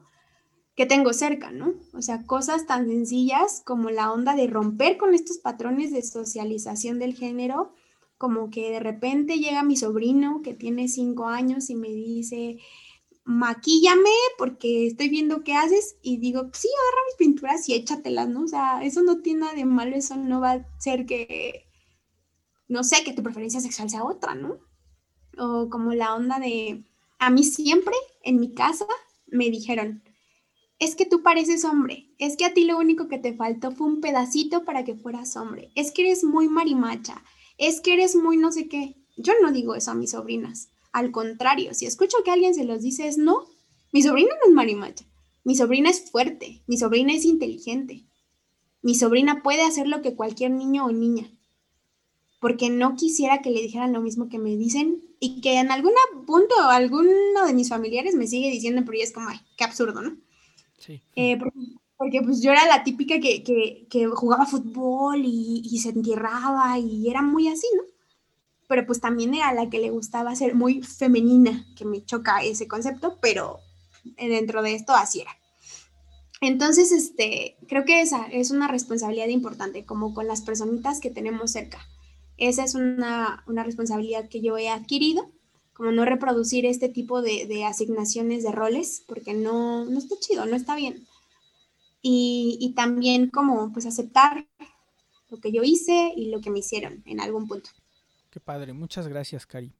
que 0.74 0.86
tengo 0.86 1.12
cerca, 1.12 1.50
¿no? 1.50 1.74
O 1.94 2.02
sea, 2.02 2.24
cosas 2.26 2.66
tan 2.66 2.86
sencillas 2.86 3.62
como 3.64 3.90
la 3.90 4.12
onda 4.12 4.34
de 4.34 4.46
romper 4.46 4.98
con 4.98 5.14
estos 5.14 5.38
patrones 5.38 5.90
de 5.90 6.02
socialización 6.02 6.98
del 6.98 7.14
género, 7.14 7.72
como 8.18 8.50
que 8.50 8.70
de 8.70 8.80
repente 8.80 9.38
llega 9.38 9.62
mi 9.62 9.76
sobrino 9.76 10.42
que 10.42 10.54
tiene 10.54 10.88
cinco 10.88 11.26
años 11.28 11.70
y 11.70 11.76
me 11.76 11.88
dice, 11.88 12.58
maquíllame 13.24 14.10
porque 14.38 14.86
estoy 14.86 15.08
viendo 15.08 15.42
qué 15.42 15.54
haces 15.54 15.96
y 16.00 16.18
digo, 16.18 16.48
sí, 16.52 16.68
agarra 16.68 17.06
mis 17.06 17.16
pinturas 17.16 17.68
y 17.68 17.74
échatelas, 17.74 18.28
¿no? 18.28 18.42
O 18.42 18.48
sea, 18.48 18.82
eso 18.84 19.02
no 19.02 19.20
tiene 19.20 19.40
nada 19.40 19.54
de 19.54 19.64
malo, 19.64 19.96
eso 19.96 20.16
no 20.16 20.40
va 20.40 20.52
a 20.52 20.66
ser 20.78 21.06
que 21.06 21.65
no 22.68 22.84
sé, 22.84 23.04
que 23.04 23.12
tu 23.12 23.22
preferencia 23.22 23.60
sexual 23.60 23.90
sea 23.90 24.04
otra, 24.04 24.34
¿no? 24.34 24.58
O 25.38 25.68
como 25.70 25.92
la 25.94 26.14
onda 26.14 26.38
de, 26.38 26.84
a 27.18 27.30
mí 27.30 27.44
siempre 27.44 27.94
en 28.22 28.40
mi 28.40 28.54
casa 28.54 28.86
me 29.26 29.50
dijeron, 29.50 30.02
es 30.78 30.94
que 30.94 31.06
tú 31.06 31.22
pareces 31.22 31.64
hombre, 31.64 32.10
es 32.18 32.36
que 32.36 32.44
a 32.44 32.54
ti 32.54 32.64
lo 32.64 32.76
único 32.78 33.08
que 33.08 33.18
te 33.18 33.34
faltó 33.34 33.70
fue 33.70 33.86
un 33.86 34.00
pedacito 34.00 34.64
para 34.64 34.84
que 34.84 34.94
fueras 34.94 35.36
hombre, 35.36 35.70
es 35.74 35.92
que 35.92 36.02
eres 36.02 36.24
muy 36.24 36.48
marimacha, 36.48 37.22
es 37.58 37.80
que 37.80 37.94
eres 37.94 38.14
muy 38.16 38.36
no 38.36 38.52
sé 38.52 38.68
qué. 38.68 38.96
Yo 39.16 39.32
no 39.40 39.52
digo 39.52 39.74
eso 39.74 39.92
a 39.92 39.94
mis 39.94 40.10
sobrinas, 40.10 40.68
al 40.92 41.10
contrario, 41.10 41.72
si 41.72 41.86
escucho 41.86 42.18
que 42.24 42.30
alguien 42.30 42.54
se 42.54 42.64
los 42.64 42.82
dice 42.82 43.08
es 43.08 43.16
no, 43.16 43.46
mi 43.92 44.02
sobrina 44.02 44.30
no 44.42 44.50
es 44.50 44.54
marimacha, 44.54 45.06
mi 45.44 45.56
sobrina 45.56 45.88
es 45.88 46.10
fuerte, 46.10 46.62
mi 46.66 46.76
sobrina 46.76 47.14
es 47.14 47.24
inteligente, 47.24 48.04
mi 48.82 48.94
sobrina 48.94 49.42
puede 49.42 49.62
hacer 49.62 49.88
lo 49.88 50.02
que 50.02 50.14
cualquier 50.14 50.50
niño 50.50 50.84
o 50.84 50.92
niña 50.92 51.30
porque 52.40 52.70
no 52.70 52.96
quisiera 52.96 53.40
que 53.40 53.50
le 53.50 53.62
dijeran 53.62 53.92
lo 53.92 54.00
mismo 54.00 54.28
que 54.28 54.38
me 54.38 54.56
dicen 54.56 55.02
y 55.20 55.40
que 55.40 55.58
en 55.58 55.70
algún 55.70 55.92
punto 56.26 56.54
alguno 56.60 57.46
de 57.46 57.54
mis 57.54 57.68
familiares 57.68 58.14
me 58.14 58.26
sigue 58.26 58.50
diciendo, 58.50 58.82
pero 58.84 58.98
ya 58.98 59.04
es 59.04 59.12
como, 59.12 59.28
ay, 59.28 59.40
qué 59.56 59.64
absurdo, 59.64 60.02
¿no? 60.02 60.16
Sí. 60.78 61.02
Eh, 61.14 61.38
porque, 61.96 62.20
pues 62.20 62.42
yo 62.42 62.52
era 62.52 62.66
la 62.66 62.84
típica 62.84 63.18
que, 63.20 63.42
que, 63.42 64.06
jugaba 64.08 64.44
fútbol 64.44 65.22
y, 65.24 65.62
y, 65.64 65.78
se 65.78 65.88
entierraba 65.88 66.78
y 66.78 67.08
era 67.08 67.22
muy 67.22 67.48
así, 67.48 67.66
¿no? 67.74 67.82
Pero 68.68 68.84
pues 68.84 69.00
también 69.00 69.34
era 69.34 69.54
la 69.54 69.70
que 69.70 69.78
le 69.78 69.90
gustaba 69.90 70.36
ser 70.36 70.54
muy 70.54 70.82
femenina, 70.82 71.66
que 71.74 71.86
me 71.86 72.04
choca 72.04 72.42
ese 72.42 72.68
concepto, 72.68 73.18
pero 73.22 73.60
dentro 74.18 74.60
de 74.60 74.74
esto 74.74 74.92
así 74.92 75.20
era. 75.20 75.30
Entonces, 76.42 76.92
este, 76.92 77.56
creo 77.66 77.86
que 77.86 78.02
esa 78.02 78.26
es 78.26 78.50
una 78.50 78.68
responsabilidad 78.68 79.28
importante, 79.28 79.86
como 79.86 80.12
con 80.12 80.26
las 80.26 80.42
personitas 80.42 81.00
que 81.00 81.10
tenemos 81.10 81.52
cerca 81.52 81.78
esa 82.36 82.64
es 82.64 82.74
una, 82.74 83.44
responsabilidad 83.46 84.28
que 84.28 84.40
yo 84.40 84.58
he 84.58 84.68
adquirido, 84.68 85.30
como 85.72 85.92
no 85.92 86.04
reproducir 86.04 86.66
este 86.66 86.88
tipo 86.88 87.22
de, 87.22 87.64
asignaciones 87.64 88.42
de 88.42 88.52
roles, 88.52 89.04
porque 89.06 89.34
no, 89.34 89.84
no, 89.84 89.98
está 89.98 90.16
chido, 90.18 90.46
no 90.46 90.56
está 90.56 90.76
bien. 90.76 91.06
Y, 92.02 92.72
también 92.76 93.30
como 93.30 93.72
pues 93.72 93.86
aceptar 93.86 94.46
lo 95.30 95.40
que 95.40 95.50
yo 95.50 95.62
hice 95.64 96.12
y 96.14 96.30
lo 96.30 96.40
que 96.40 96.50
me 96.50 96.60
hicieron 96.60 97.02
en 97.04 97.20
algún 97.20 97.48
punto. 97.48 97.70
Qué 98.30 98.38
padre, 98.38 98.72
muchas 98.72 99.08
gracias, 99.08 99.46
Cari. 99.46 99.72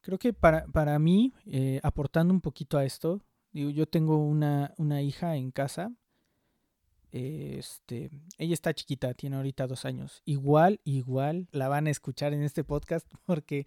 Creo 0.00 0.18
que 0.18 0.32
para, 0.32 0.66
para 0.66 0.98
mí, 0.98 1.32
eh, 1.46 1.80
aportando 1.82 2.32
un 2.32 2.40
poquito 2.40 2.78
a 2.78 2.84
esto, 2.84 3.20
digo, 3.52 3.70
yo 3.70 3.86
tengo 3.86 4.18
una, 4.18 4.72
una 4.78 5.02
hija 5.02 5.36
en 5.36 5.50
casa 5.50 5.92
este, 7.14 8.10
ella 8.38 8.54
está 8.54 8.74
chiquita, 8.74 9.14
tiene 9.14 9.36
ahorita 9.36 9.68
dos 9.68 9.84
años. 9.84 10.20
Igual, 10.24 10.80
igual 10.82 11.46
la 11.52 11.68
van 11.68 11.86
a 11.86 11.90
escuchar 11.90 12.34
en 12.34 12.42
este 12.42 12.64
podcast 12.64 13.06
porque 13.26 13.66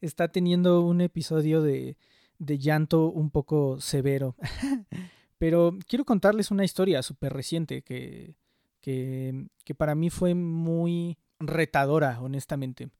está 0.00 0.28
teniendo 0.28 0.80
un 0.80 1.00
episodio 1.00 1.62
de, 1.62 1.96
de 2.40 2.58
llanto 2.58 3.06
un 3.06 3.30
poco 3.30 3.80
severo. 3.80 4.34
Pero 5.38 5.78
quiero 5.86 6.04
contarles 6.04 6.50
una 6.50 6.64
historia 6.64 7.00
súper 7.04 7.32
reciente 7.32 7.82
que, 7.82 8.34
que, 8.80 9.46
que, 9.64 9.74
para 9.76 9.94
mí 9.94 10.10
fue 10.10 10.34
muy 10.34 11.18
retadora, 11.38 12.20
honestamente. 12.20 12.90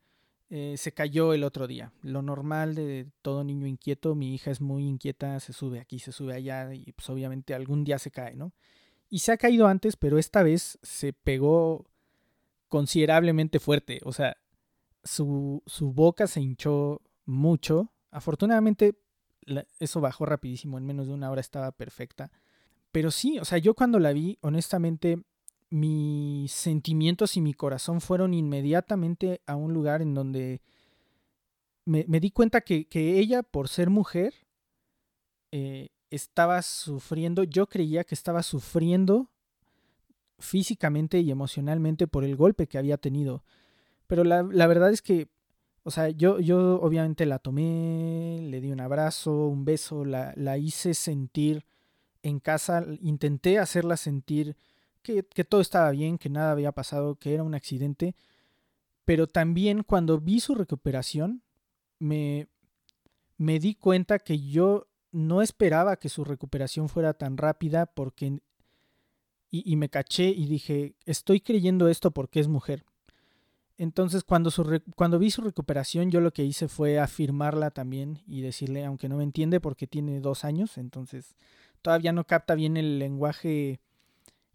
Eh, 0.48 0.76
se 0.78 0.92
cayó 0.92 1.34
el 1.34 1.42
otro 1.42 1.66
día. 1.66 1.92
Lo 2.02 2.22
normal 2.22 2.76
de 2.76 3.08
todo 3.20 3.42
niño 3.42 3.66
inquieto, 3.66 4.14
mi 4.14 4.32
hija 4.32 4.52
es 4.52 4.60
muy 4.60 4.86
inquieta, 4.86 5.40
se 5.40 5.52
sube 5.52 5.80
aquí, 5.80 5.98
se 5.98 6.12
sube 6.12 6.34
allá 6.34 6.72
y 6.72 6.92
pues 6.92 7.10
obviamente 7.10 7.52
algún 7.52 7.82
día 7.82 7.98
se 7.98 8.12
cae, 8.12 8.36
¿no? 8.36 8.52
Y 9.10 9.20
se 9.20 9.32
ha 9.32 9.36
caído 9.36 9.66
antes, 9.66 9.96
pero 9.96 10.18
esta 10.18 10.42
vez 10.42 10.78
se 10.82 11.12
pegó 11.12 11.86
considerablemente 12.68 13.58
fuerte. 13.58 14.00
O 14.04 14.12
sea, 14.12 14.36
su, 15.02 15.62
su 15.66 15.92
boca 15.92 16.26
se 16.26 16.40
hinchó 16.40 17.00
mucho. 17.24 17.92
Afortunadamente, 18.10 18.98
eso 19.78 20.00
bajó 20.00 20.26
rapidísimo. 20.26 20.78
En 20.78 20.86
menos 20.86 21.06
de 21.06 21.14
una 21.14 21.30
hora 21.30 21.40
estaba 21.40 21.72
perfecta. 21.72 22.30
Pero 22.92 23.10
sí, 23.10 23.38
o 23.38 23.44
sea, 23.44 23.58
yo 23.58 23.74
cuando 23.74 23.98
la 23.98 24.12
vi, 24.12 24.38
honestamente, 24.40 25.22
mis 25.70 26.52
sentimientos 26.52 27.36
y 27.36 27.40
mi 27.40 27.54
corazón 27.54 28.00
fueron 28.00 28.34
inmediatamente 28.34 29.42
a 29.46 29.56
un 29.56 29.74
lugar 29.74 30.00
en 30.02 30.14
donde 30.14 30.62
me, 31.84 32.04
di 32.20 32.30
cuenta 32.30 32.60
que, 32.60 32.86
ella, 32.92 33.42
por 33.42 33.68
ser 33.68 33.90
mujer, 33.90 34.34
eh, 35.52 35.88
estaba 36.10 36.62
sufriendo, 36.62 37.44
yo 37.44 37.66
creía 37.66 38.04
que 38.04 38.14
estaba 38.14 38.42
sufriendo 38.42 39.28
físicamente 40.38 41.20
y 41.20 41.30
emocionalmente 41.30 42.06
por 42.06 42.24
el 42.24 42.36
golpe 42.36 42.66
que 42.66 42.78
había 42.78 42.96
tenido. 42.96 43.42
Pero 44.06 44.24
la, 44.24 44.42
verdad 44.42 44.90
es 44.90 45.02
que, 45.02 45.28
o 45.82 45.90
sea, 45.90 46.08
yo, 46.08 46.40
yo 46.40 46.80
obviamente 46.80 47.26
la 47.26 47.38
tomé, 47.38 48.40
le 48.42 48.60
di 48.60 48.70
un 48.70 48.80
abrazo, 48.80 49.48
un 49.48 49.64
beso, 49.64 50.04
la, 50.04 50.32
la 50.36 50.56
hice 50.58 50.94
sentir 50.94 51.64
en 52.22 52.40
casa, 52.40 52.84
intenté 53.00 53.58
hacerla 53.58 53.96
sentir 53.96 54.56
que, 55.02 55.22
que, 55.24 55.44
todo 55.44 55.60
estaba 55.60 55.90
bien, 55.90 56.18
que 56.18 56.30
nada 56.30 56.52
había 56.52 56.72
pasado, 56.72 57.16
que 57.16 57.34
era 57.34 57.42
un 57.42 57.54
accidente. 57.54 58.14
Pero 59.04 59.26
también 59.26 59.82
cuando 59.82 60.18
vi 60.18 60.40
su 60.40 60.54
recuperación, 60.54 61.42
me, 61.98 62.48
me 63.36 63.58
di 63.58 63.74
cuenta 63.74 64.18
que 64.18 64.40
yo 64.40 64.87
no 65.12 65.42
esperaba 65.42 65.96
que 65.96 66.08
su 66.08 66.24
recuperación 66.24 66.88
fuera 66.88 67.14
tan 67.14 67.36
rápida 67.36 67.86
porque... 67.86 68.40
Y, 69.50 69.76
me 69.76 69.88
caché 69.88 70.28
y 70.28 70.44
dije, 70.44 70.94
estoy 71.06 71.40
creyendo 71.40 71.88
esto 71.88 72.10
porque 72.10 72.38
es 72.38 72.48
mujer. 72.48 72.84
Entonces, 73.78 74.22
cuando, 74.22 74.50
su, 74.50 74.82
cuando 74.94 75.18
vi 75.18 75.30
su 75.30 75.40
recuperación, 75.40 76.10
yo 76.10 76.20
lo 76.20 76.34
que 76.34 76.44
hice 76.44 76.68
fue 76.68 76.98
afirmarla 76.98 77.70
también 77.70 78.20
y 78.26 78.42
decirle, 78.42 78.84
aunque 78.84 79.08
no 79.08 79.16
me 79.16 79.24
entiende 79.24 79.58
porque 79.58 79.86
tiene 79.86 80.20
dos 80.20 80.44
años, 80.44 80.76
entonces 80.76 81.34
todavía 81.80 82.12
no 82.12 82.26
capta 82.26 82.54
bien 82.56 82.76
el 82.76 82.98
lenguaje, 82.98 83.80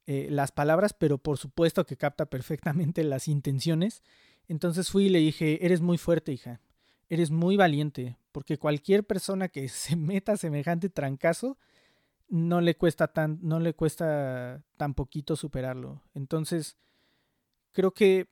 eh, 0.06 0.28
las 0.30 0.52
palabras, 0.52 0.94
pero 0.94 1.18
por 1.18 1.40
supuesto 1.40 1.88
que 1.88 1.98
capta 1.98 2.26
perfectamente 2.30 3.04
las 3.04 3.28
intenciones. 3.28 4.04
Entonces 4.48 4.92
fui 4.92 5.06
y 5.06 5.10
le 5.10 5.20
dije, 5.20 5.66
eres 5.66 5.82
muy 5.82 5.98
fuerte, 5.98 6.32
hija 6.34 6.62
eres 7.10 7.32
muy 7.32 7.58
valiente, 7.58 8.18
porque 8.32 8.58
cualquier 8.58 9.04
persona 9.04 9.48
que 9.48 9.68
se 9.70 9.96
meta 9.96 10.38
semejante 10.38 10.90
trancazo 10.90 11.58
no 12.30 12.62
le 12.62 12.76
cuesta 12.76 13.08
tan 13.08 13.40
no 13.42 13.60
le 13.60 13.74
cuesta 13.74 14.64
tan 14.78 14.94
poquito 14.94 15.36
superarlo. 15.36 16.02
Entonces, 16.16 16.78
creo 17.74 17.92
que 17.92 18.28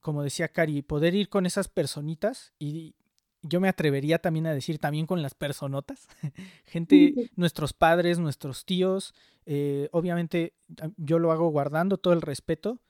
como 0.00 0.22
decía 0.22 0.48
Cari, 0.48 0.82
poder 0.82 1.14
ir 1.14 1.28
con 1.28 1.46
esas 1.46 1.68
personitas 1.68 2.52
y 2.58 2.94
yo 3.40 3.60
me 3.60 3.68
atrevería 3.68 4.18
también 4.18 4.46
a 4.46 4.54
decir 4.54 4.78
también 4.78 5.06
con 5.06 5.22
las 5.22 5.34
personotas, 5.34 6.08
gente, 6.66 7.30
nuestros 7.36 7.72
padres, 7.72 8.18
nuestros 8.18 8.64
tíos, 8.64 9.14
eh, 9.46 9.88
obviamente 9.92 10.54
yo 10.96 11.18
lo 11.18 11.32
hago 11.32 11.48
guardando 11.48 11.98
todo 11.98 12.12
el 12.12 12.22
respeto, 12.22 12.80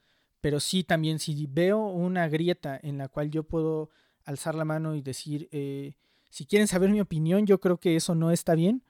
pero 0.41 0.61
sí 0.61 0.85
también 0.85 1.21
si 1.21 1.47
veo 1.47 1.87
una 1.87 2.29
grieta 2.29 2.79
en 2.83 2.99
la 2.99 3.09
cual 3.09 3.31
yo 3.31 3.45
puedo 3.45 3.91
alzar 4.25 4.55
la 4.55 4.65
mano 4.65 4.95
y 4.95 5.03
decir, 5.03 5.49
eh, 5.53 5.95
si 6.31 6.47
quieren 6.47 6.69
saber 6.69 6.91
mi 6.91 7.01
opinión, 7.01 7.47
yo 7.47 7.61
creo 7.61 7.79
que 7.79 7.97
eso 7.97 8.15
no 8.15 8.31
está 8.31 8.55
bien. 8.55 8.83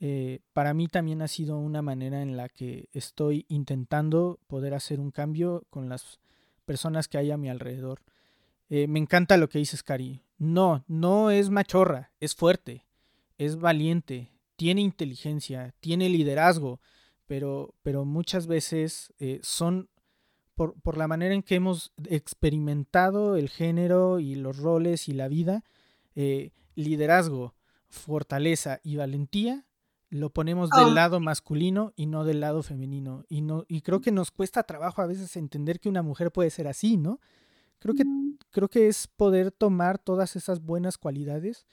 Eh, 0.00 0.40
para 0.52 0.74
mí 0.74 0.88
también 0.88 1.22
ha 1.22 1.28
sido 1.28 1.58
una 1.58 1.82
manera 1.82 2.22
en 2.22 2.36
la 2.36 2.48
que 2.48 2.88
estoy 2.92 3.46
intentando 3.48 4.38
poder 4.46 4.74
hacer 4.74 5.00
un 5.00 5.10
cambio 5.10 5.64
con 5.70 5.88
las 5.88 6.20
personas 6.66 7.08
que 7.08 7.18
hay 7.18 7.30
a 7.30 7.36
mi 7.36 7.48
alrededor. 7.48 8.02
Eh, 8.70 8.86
me 8.86 8.98
encanta 8.98 9.36
lo 9.36 9.48
que 9.48 9.58
dices, 9.58 9.82
Cari. 9.82 10.22
No, 10.38 10.84
no 10.88 11.30
es 11.30 11.50
machorra, 11.50 12.12
es 12.20 12.34
fuerte, 12.34 12.84
es 13.38 13.56
valiente, 13.56 14.32
tiene 14.56 14.80
inteligencia, 14.80 15.74
tiene 15.80 16.08
liderazgo, 16.08 16.80
pero, 17.26 17.74
pero 17.82 18.04
muchas 18.04 18.46
veces 18.46 19.12
son 19.42 19.88
por, 20.54 20.74
por, 20.80 20.96
la 20.96 21.08
manera 21.08 21.34
en 21.34 21.42
que 21.42 21.56
hemos 21.56 21.92
experimentado 22.08 23.36
el 23.36 23.48
género 23.48 24.20
y 24.20 24.34
los 24.34 24.58
roles 24.58 25.08
y 25.08 25.12
la 25.12 25.28
vida, 25.28 25.64
eh, 26.14 26.52
liderazgo, 26.74 27.54
fortaleza 27.88 28.80
y 28.82 28.96
valentía 28.96 29.64
lo 30.14 30.30
ponemos 30.30 30.70
del 30.70 30.84
oh. 30.84 30.90
lado 30.94 31.18
masculino 31.18 31.92
y 31.96 32.06
no 32.06 32.22
del 32.22 32.38
lado 32.38 32.62
femenino. 32.62 33.24
Y, 33.28 33.40
no, 33.40 33.64
y 33.66 33.80
creo 33.80 34.00
que 34.00 34.12
nos 34.12 34.30
cuesta 34.30 34.62
trabajo 34.62 35.02
a 35.02 35.06
veces 35.06 35.36
entender 35.36 35.80
que 35.80 35.88
una 35.88 36.02
mujer 36.02 36.30
puede 36.30 36.50
ser 36.50 36.68
así, 36.68 36.96
¿no? 36.96 37.18
Creo 37.80 37.96
que, 37.96 38.04
mm. 38.04 38.38
creo 38.50 38.68
que 38.68 38.86
es 38.86 39.08
poder 39.08 39.50
tomar 39.50 39.98
todas 39.98 40.36
esas 40.36 40.60
buenas 40.60 40.98
cualidades 40.98 41.66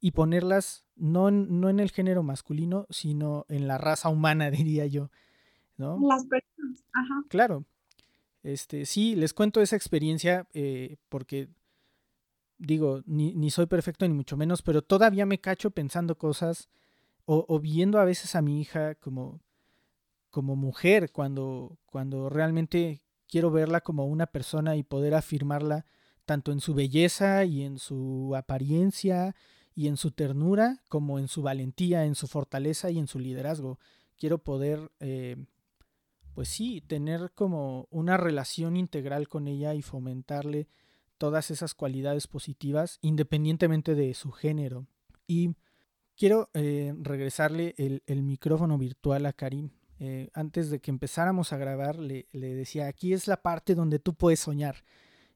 y 0.00 0.10
ponerlas 0.10 0.84
no 0.96 1.30
en, 1.30 1.60
no 1.60 1.70
en 1.70 1.80
el 1.80 1.90
género 1.90 2.22
masculino, 2.22 2.86
sino 2.90 3.46
en 3.48 3.66
la 3.66 3.78
raza 3.78 4.10
humana, 4.10 4.50
diría 4.50 4.84
yo. 4.84 5.10
¿no? 5.78 5.98
Las 6.06 6.26
personas, 6.26 6.84
ajá. 6.92 7.24
Claro, 7.28 7.64
este, 8.42 8.86
sí, 8.86 9.14
les 9.16 9.34
cuento 9.34 9.60
esa 9.60 9.76
experiencia 9.76 10.46
eh, 10.54 10.96
porque, 11.08 11.48
digo, 12.58 13.02
ni, 13.06 13.50
soy 13.50 13.66
perfecto 13.66 14.06
ni 14.06 14.14
mucho 14.14 14.36
menos, 14.36 14.62
pero 14.62 14.82
todavía 14.82 15.26
me 15.26 15.40
cacho 15.40 15.70
pensando 15.70 16.16
cosas 16.16 16.68
o, 17.24 17.44
o 17.48 17.60
viendo 17.60 17.98
a 17.98 18.04
veces 18.04 18.34
a 18.34 18.42
mi 18.42 18.60
hija 18.60 18.94
como, 18.96 19.40
como 20.30 20.56
mujer 20.56 21.10
cuando, 21.10 21.78
cuando 21.86 22.28
realmente 22.28 23.02
quiero 23.28 23.50
verla 23.50 23.80
como 23.80 24.06
una 24.06 24.26
persona 24.26 24.76
y 24.76 24.82
poder 24.82 25.14
afirmarla 25.14 25.84
tanto 26.24 26.52
en 26.52 26.60
su 26.60 26.74
belleza 26.74 27.44
y 27.44 27.62
en 27.62 27.78
su 27.78 28.34
apariencia 28.36 29.34
y 29.74 29.88
en 29.88 29.96
su 29.96 30.10
ternura 30.10 30.82
como 30.88 31.18
en 31.18 31.28
su 31.28 31.42
valentía, 31.42 32.04
en 32.04 32.14
su 32.14 32.26
fortaleza 32.26 32.90
y 32.90 32.98
en 32.98 33.06
su 33.06 33.18
liderazgo. 33.18 33.78
Quiero 34.16 34.38
poder 34.38 34.90
eh, 35.00 35.36
pues 36.34 36.48
sí, 36.48 36.82
tener 36.86 37.32
como 37.34 37.86
una 37.90 38.16
relación 38.16 38.76
integral 38.76 39.28
con 39.28 39.48
ella 39.48 39.74
y 39.74 39.82
fomentarle 39.82 40.68
todas 41.18 41.50
esas 41.50 41.74
cualidades 41.74 42.26
positivas 42.26 42.98
independientemente 43.02 43.94
de 43.94 44.14
su 44.14 44.30
género. 44.30 44.86
Y 45.26 45.56
quiero 46.16 46.50
eh, 46.54 46.94
regresarle 47.00 47.74
el, 47.76 48.22
micrófono 48.22 48.78
virtual 48.78 49.26
a 49.26 49.32
Karim. 49.32 49.70
Eh, 50.00 50.30
antes 50.32 50.70
de 50.70 50.80
que 50.80 50.90
empezáramos 50.90 51.52
a 51.52 51.56
grabar, 51.56 51.98
le, 51.98 52.28
le 52.32 52.54
decía, 52.54 52.86
aquí 52.86 53.12
es 53.12 53.26
la 53.26 53.42
parte 53.42 53.74
donde 53.74 53.98
tú 53.98 54.14
puedes 54.14 54.40
soñar. 54.40 54.84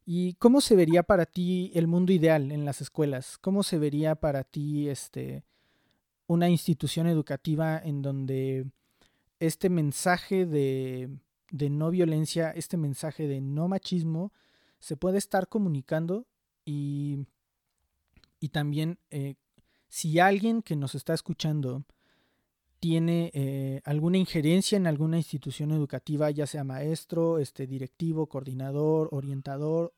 ¿Y 0.04 0.34
cómo 0.34 0.60
se 0.60 0.76
vería 0.76 1.02
para 1.04 1.26
ti 1.26 1.70
el 1.74 1.86
mundo 1.86 2.12
ideal 2.12 2.50
en 2.50 2.64
las 2.64 2.80
escuelas? 2.80 3.38
¿Cómo 3.38 3.62
se 3.62 3.78
vería 3.78 4.16
para 4.16 4.42
ti 4.42 4.88
este, 4.88 5.44
una 6.26 6.48
institución 6.48 7.06
educativa 7.06 7.80
en 7.82 8.02
donde 8.02 8.66
este 9.42 9.70
mensaje 9.70 10.46
de, 10.46 11.10
no 11.50 11.90
violencia, 11.90 12.50
este 12.50 12.76
mensaje 12.76 13.26
de 13.26 13.40
no 13.40 13.66
machismo, 13.66 14.32
se 14.78 14.96
puede 14.96 15.18
estar 15.18 15.48
comunicando 15.48 16.26
y, 16.64 17.26
y 18.38 18.50
también 18.50 19.00
eh, 19.10 19.34
si 19.88 20.20
alguien 20.20 20.62
que 20.62 20.76
nos 20.76 20.94
está 20.94 21.12
escuchando 21.12 21.84
tiene 22.78 23.32
eh, 23.34 23.80
alguna 23.84 24.16
injerencia 24.16 24.76
en 24.76 24.86
alguna 24.86 25.16
institución 25.16 25.72
educativa, 25.72 26.30
ya 26.30 26.46
sea 26.46 26.62
maestro, 26.62 27.38
este 27.38 27.66
directivo, 27.66 28.28
coordinador, 28.28 29.08
orientador 29.10 29.92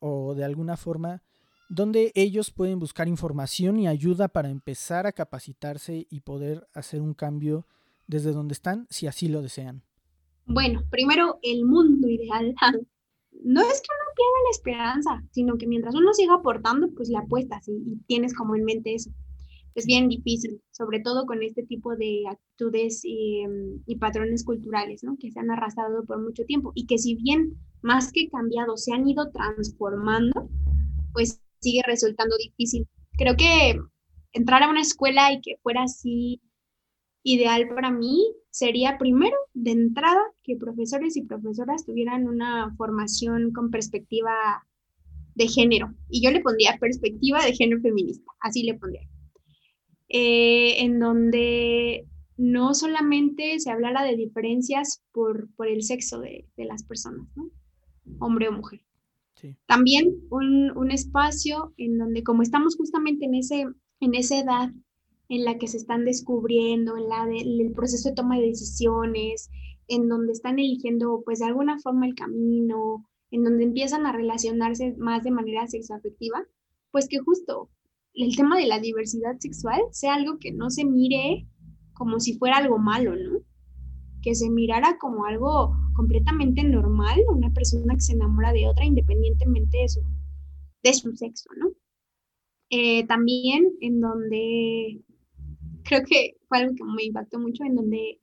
o 0.00 0.34
de 0.34 0.44
alguna 0.44 0.76
forma, 0.76 1.22
donde 1.70 2.12
ellos 2.14 2.50
pueden 2.50 2.78
buscar 2.78 3.08
información 3.08 3.78
y 3.78 3.88
ayuda 3.88 4.28
para 4.28 4.50
empezar 4.50 5.06
a 5.06 5.12
capacitarse 5.12 6.06
y 6.10 6.20
poder 6.20 6.68
hacer 6.74 7.00
un 7.00 7.14
cambio 7.14 7.66
desde 8.06 8.32
donde 8.32 8.52
están 8.52 8.86
si 8.90 9.06
así 9.06 9.28
lo 9.28 9.42
desean? 9.42 9.82
Bueno, 10.46 10.82
primero 10.90 11.38
el 11.42 11.64
mundo 11.64 12.08
ideal. 12.08 12.54
No 13.44 13.60
es 13.60 13.80
que 13.80 13.88
uno 13.90 14.12
pierda 14.14 14.44
la 14.44 14.50
esperanza, 14.52 15.28
sino 15.32 15.56
que 15.58 15.66
mientras 15.66 15.96
uno 15.96 16.12
siga 16.12 16.34
aportando, 16.34 16.90
pues 16.94 17.08
le 17.08 17.16
apuestas 17.16 17.66
y, 17.66 17.96
tienes 18.06 18.34
como 18.34 18.54
en 18.54 18.62
mente 18.62 18.94
eso. 18.94 19.10
Es 19.74 19.84
bien 19.84 20.08
difícil, 20.08 20.60
sobre 20.70 21.00
todo 21.00 21.26
con 21.26 21.42
este 21.42 21.64
tipo 21.64 21.96
de 21.96 22.22
actitudes 22.30 23.00
y, 23.04 23.42
y 23.86 23.96
patrones 23.96 24.44
culturales, 24.44 25.02
¿no? 25.02 25.16
Que 25.18 25.32
se 25.32 25.40
han 25.40 25.50
arrastrado 25.50 26.04
por 26.04 26.22
mucho 26.22 26.44
tiempo 26.44 26.70
y 26.76 26.86
que 26.86 26.98
si 26.98 27.16
bien 27.16 27.54
más 27.80 28.12
que 28.12 28.28
cambiado 28.28 28.76
se 28.76 28.92
han 28.92 29.08
ido 29.08 29.30
transformando, 29.30 30.48
pues 31.12 31.40
sigue 31.60 31.80
resultando 31.86 32.36
difícil. 32.36 32.86
Creo 33.16 33.34
que 33.36 33.76
entrar 34.32 34.62
a 34.62 34.70
una 34.70 34.82
escuela 34.82 35.32
y 35.32 35.40
que 35.40 35.56
fuera 35.62 35.84
así 35.84 36.40
ideal 37.22 37.68
para 37.74 37.90
mí 37.90 38.34
sería 38.50 38.98
primero, 38.98 39.36
de 39.54 39.70
entrada, 39.70 40.20
que 40.42 40.56
profesores 40.56 41.16
y 41.16 41.22
profesoras 41.22 41.86
tuvieran 41.86 42.28
una 42.28 42.74
formación 42.76 43.52
con 43.52 43.70
perspectiva 43.70 44.32
de 45.34 45.48
género. 45.48 45.94
Y 46.08 46.22
yo 46.22 46.30
le 46.30 46.40
pondría 46.40 46.76
perspectiva 46.78 47.44
de 47.44 47.54
género 47.54 47.80
feminista, 47.80 48.30
así 48.40 48.62
le 48.62 48.74
pondría. 48.74 49.08
Eh, 50.08 50.82
en 50.84 50.98
donde 50.98 52.06
no 52.36 52.74
solamente 52.74 53.58
se 53.58 53.70
hablara 53.70 54.04
de 54.04 54.16
diferencias 54.16 55.02
por, 55.12 55.48
por 55.54 55.68
el 55.68 55.82
sexo 55.82 56.20
de, 56.20 56.46
de, 56.56 56.64
las 56.66 56.84
personas, 56.84 57.26
¿no? 57.34 57.50
hombre 58.18 58.48
o 58.48 58.52
mujer. 58.52 58.80
También 59.66 60.14
un, 60.30 60.90
espacio 60.90 61.72
en 61.76 61.98
donde 61.98 62.22
como 62.22 62.42
estamos 62.42 62.76
justamente 62.76 63.24
en, 63.24 63.34
ese, 63.34 63.66
en 64.00 64.14
esa 64.14 64.38
edad 64.38 64.70
en 65.32 65.46
la 65.46 65.56
que 65.56 65.66
se 65.66 65.78
están 65.78 66.04
descubriendo, 66.04 66.98
en 66.98 67.08
la 67.08 67.26
el 67.34 67.72
proceso 67.72 68.10
de 68.10 68.14
toma 68.14 68.36
de 68.36 68.48
decisiones, 68.48 69.50
en 69.88 70.06
donde 70.06 70.32
están 70.32 70.58
eligiendo 70.58 71.22
pues 71.24 71.38
de 71.38 71.46
alguna 71.46 71.78
forma 71.78 72.06
el 72.06 72.14
camino, 72.14 73.08
en 73.30 73.42
donde 73.42 73.64
empiezan 73.64 74.04
a 74.04 74.12
relacionarse 74.12 74.94
más 74.98 75.24
de 75.24 75.30
manera 75.30 75.66
sexoafectiva, 75.66 76.44
pues 76.90 77.08
que 77.08 77.18
justo 77.18 77.70
el 78.12 78.36
tema 78.36 78.58
de 78.58 78.66
la 78.66 78.78
diversidad 78.78 79.38
sexual 79.38 79.80
sea 79.90 80.16
algo 80.16 80.38
que 80.38 80.52
no 80.52 80.68
se 80.68 80.84
mire 80.84 81.48
como 81.94 82.20
si 82.20 82.36
fuera 82.36 82.58
algo 82.58 82.78
malo, 82.78 83.16
¿no? 83.16 83.38
Que 84.20 84.34
se 84.34 84.50
mirara 84.50 84.98
como 84.98 85.24
algo 85.24 85.74
completamente 85.96 86.62
normal, 86.62 87.18
una 87.30 87.50
persona 87.54 87.94
que 87.94 88.02
se 88.02 88.12
enamora 88.12 88.52
de 88.52 88.68
otra 88.68 88.84
independientemente 88.84 89.78
de 89.78 89.88
su, 89.88 90.02
de 90.82 90.92
su 90.92 91.16
sexo, 91.16 91.48
¿no? 91.56 91.70
Eh, 92.68 93.06
también 93.06 93.72
en 93.80 94.00
donde 94.02 95.02
creo 95.84 96.02
que 96.04 96.36
fue 96.48 96.58
algo 96.58 96.74
que 96.74 96.84
me 96.84 97.04
impactó 97.04 97.38
mucho, 97.38 97.64
en 97.64 97.76
donde 97.76 98.20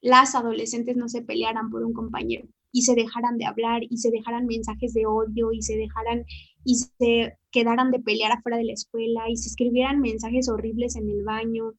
las 0.00 0.34
adolescentes 0.34 0.96
no 0.96 1.08
se 1.08 1.22
pelearan 1.22 1.70
por 1.70 1.84
un 1.84 1.92
compañero 1.92 2.48
y 2.72 2.82
se 2.82 2.94
dejaran 2.94 3.38
de 3.38 3.46
hablar 3.46 3.82
y 3.88 3.96
se 3.98 4.10
dejaran 4.10 4.46
mensajes 4.46 4.94
de 4.94 5.06
odio 5.06 5.52
y 5.52 5.62
se 5.62 5.76
dejaran 5.76 6.24
y 6.64 6.76
se 6.76 7.38
quedaran 7.50 7.90
de 7.90 8.00
pelear 8.00 8.32
afuera 8.32 8.58
de 8.58 8.64
la 8.64 8.72
escuela 8.74 9.28
y 9.28 9.36
se 9.36 9.48
escribieran 9.48 10.00
mensajes 10.00 10.48
horribles 10.48 10.96
en 10.96 11.08
el 11.08 11.24
baño. 11.24 11.72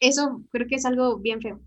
Eso 0.00 0.42
creo 0.50 0.66
que 0.66 0.76
es 0.76 0.84
algo 0.84 1.18
bien 1.18 1.40
feo, 1.40 1.60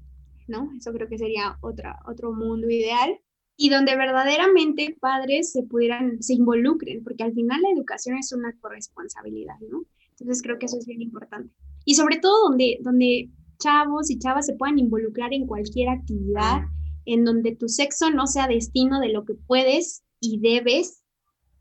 ¿no? 0.47 0.71
Eso 0.77 0.93
creo 0.93 1.07
que 1.07 1.17
sería 1.17 1.57
otra, 1.61 1.99
otro 2.07 2.33
mundo 2.33 2.69
ideal 2.69 3.19
y 3.57 3.69
donde 3.69 3.95
verdaderamente 3.95 4.95
padres 4.99 5.51
se 5.51 5.63
pudieran, 5.63 6.21
se 6.21 6.33
involucren, 6.33 7.03
porque 7.03 7.23
al 7.23 7.33
final 7.33 7.61
la 7.61 7.69
educación 7.69 8.17
es 8.17 8.31
una 8.31 8.53
corresponsabilidad, 8.59 9.59
¿no? 9.69 9.83
Entonces 10.19 10.41
creo 10.41 10.59
que 10.59 10.65
eso 10.67 10.77
es 10.77 10.85
bien 10.85 11.01
importante. 11.01 11.53
Y 11.85 11.95
sobre 11.95 12.17
todo 12.17 12.49
donde, 12.49 12.77
donde 12.81 13.29
chavos 13.59 14.09
y 14.09 14.19
chavas 14.19 14.45
se 14.45 14.55
puedan 14.55 14.79
involucrar 14.79 15.33
en 15.33 15.47
cualquier 15.47 15.89
actividad, 15.89 16.61
en 17.05 17.25
donde 17.25 17.55
tu 17.55 17.67
sexo 17.67 18.09
no 18.11 18.27
sea 18.27 18.47
destino 18.47 18.99
de 18.99 19.09
lo 19.09 19.25
que 19.25 19.35
puedes 19.35 20.03
y 20.19 20.39
debes 20.39 21.03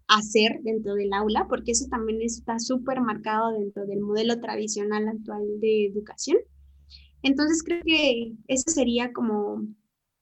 hacer 0.09 0.61
dentro 0.63 0.95
del 0.95 1.13
aula, 1.13 1.47
porque 1.49 1.73
eso 1.73 1.87
también 1.89 2.21
está 2.23 2.59
súper 2.59 3.01
marcado 3.01 3.53
dentro 3.53 3.87
del 3.87 4.01
modelo 4.01 4.39
tradicional 4.41 5.09
actual 5.09 5.43
de 5.61 5.87
educación. 5.87 6.39
Entonces 7.23 7.63
creo 7.63 7.83
que 7.85 8.35
eso 8.47 8.71
sería 8.71 9.13
como 9.13 9.67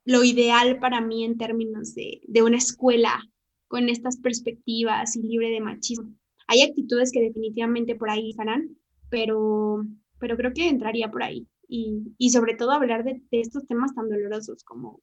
lo 0.04 0.24
ideal 0.24 0.78
para 0.78 1.00
mí 1.00 1.24
en 1.24 1.38
términos 1.38 1.94
de, 1.94 2.20
de 2.26 2.42
una 2.42 2.58
escuela 2.58 3.20
con 3.68 3.88
estas 3.88 4.18
perspectivas 4.18 5.16
y 5.16 5.22
libre 5.22 5.50
de 5.50 5.60
machismo. 5.60 6.12
Hay 6.50 6.62
actitudes 6.62 7.12
que 7.12 7.20
definitivamente 7.20 7.94
por 7.94 8.10
ahí 8.10 8.30
estarán, 8.30 8.76
pero, 9.08 9.86
pero 10.18 10.36
creo 10.36 10.52
que 10.52 10.68
entraría 10.68 11.08
por 11.08 11.22
ahí. 11.22 11.46
Y, 11.68 12.12
y 12.18 12.30
sobre 12.30 12.56
todo 12.56 12.72
hablar 12.72 13.04
de, 13.04 13.22
estos 13.30 13.68
temas 13.68 13.94
tan 13.94 14.08
dolorosos 14.08 14.64
como, 14.64 15.00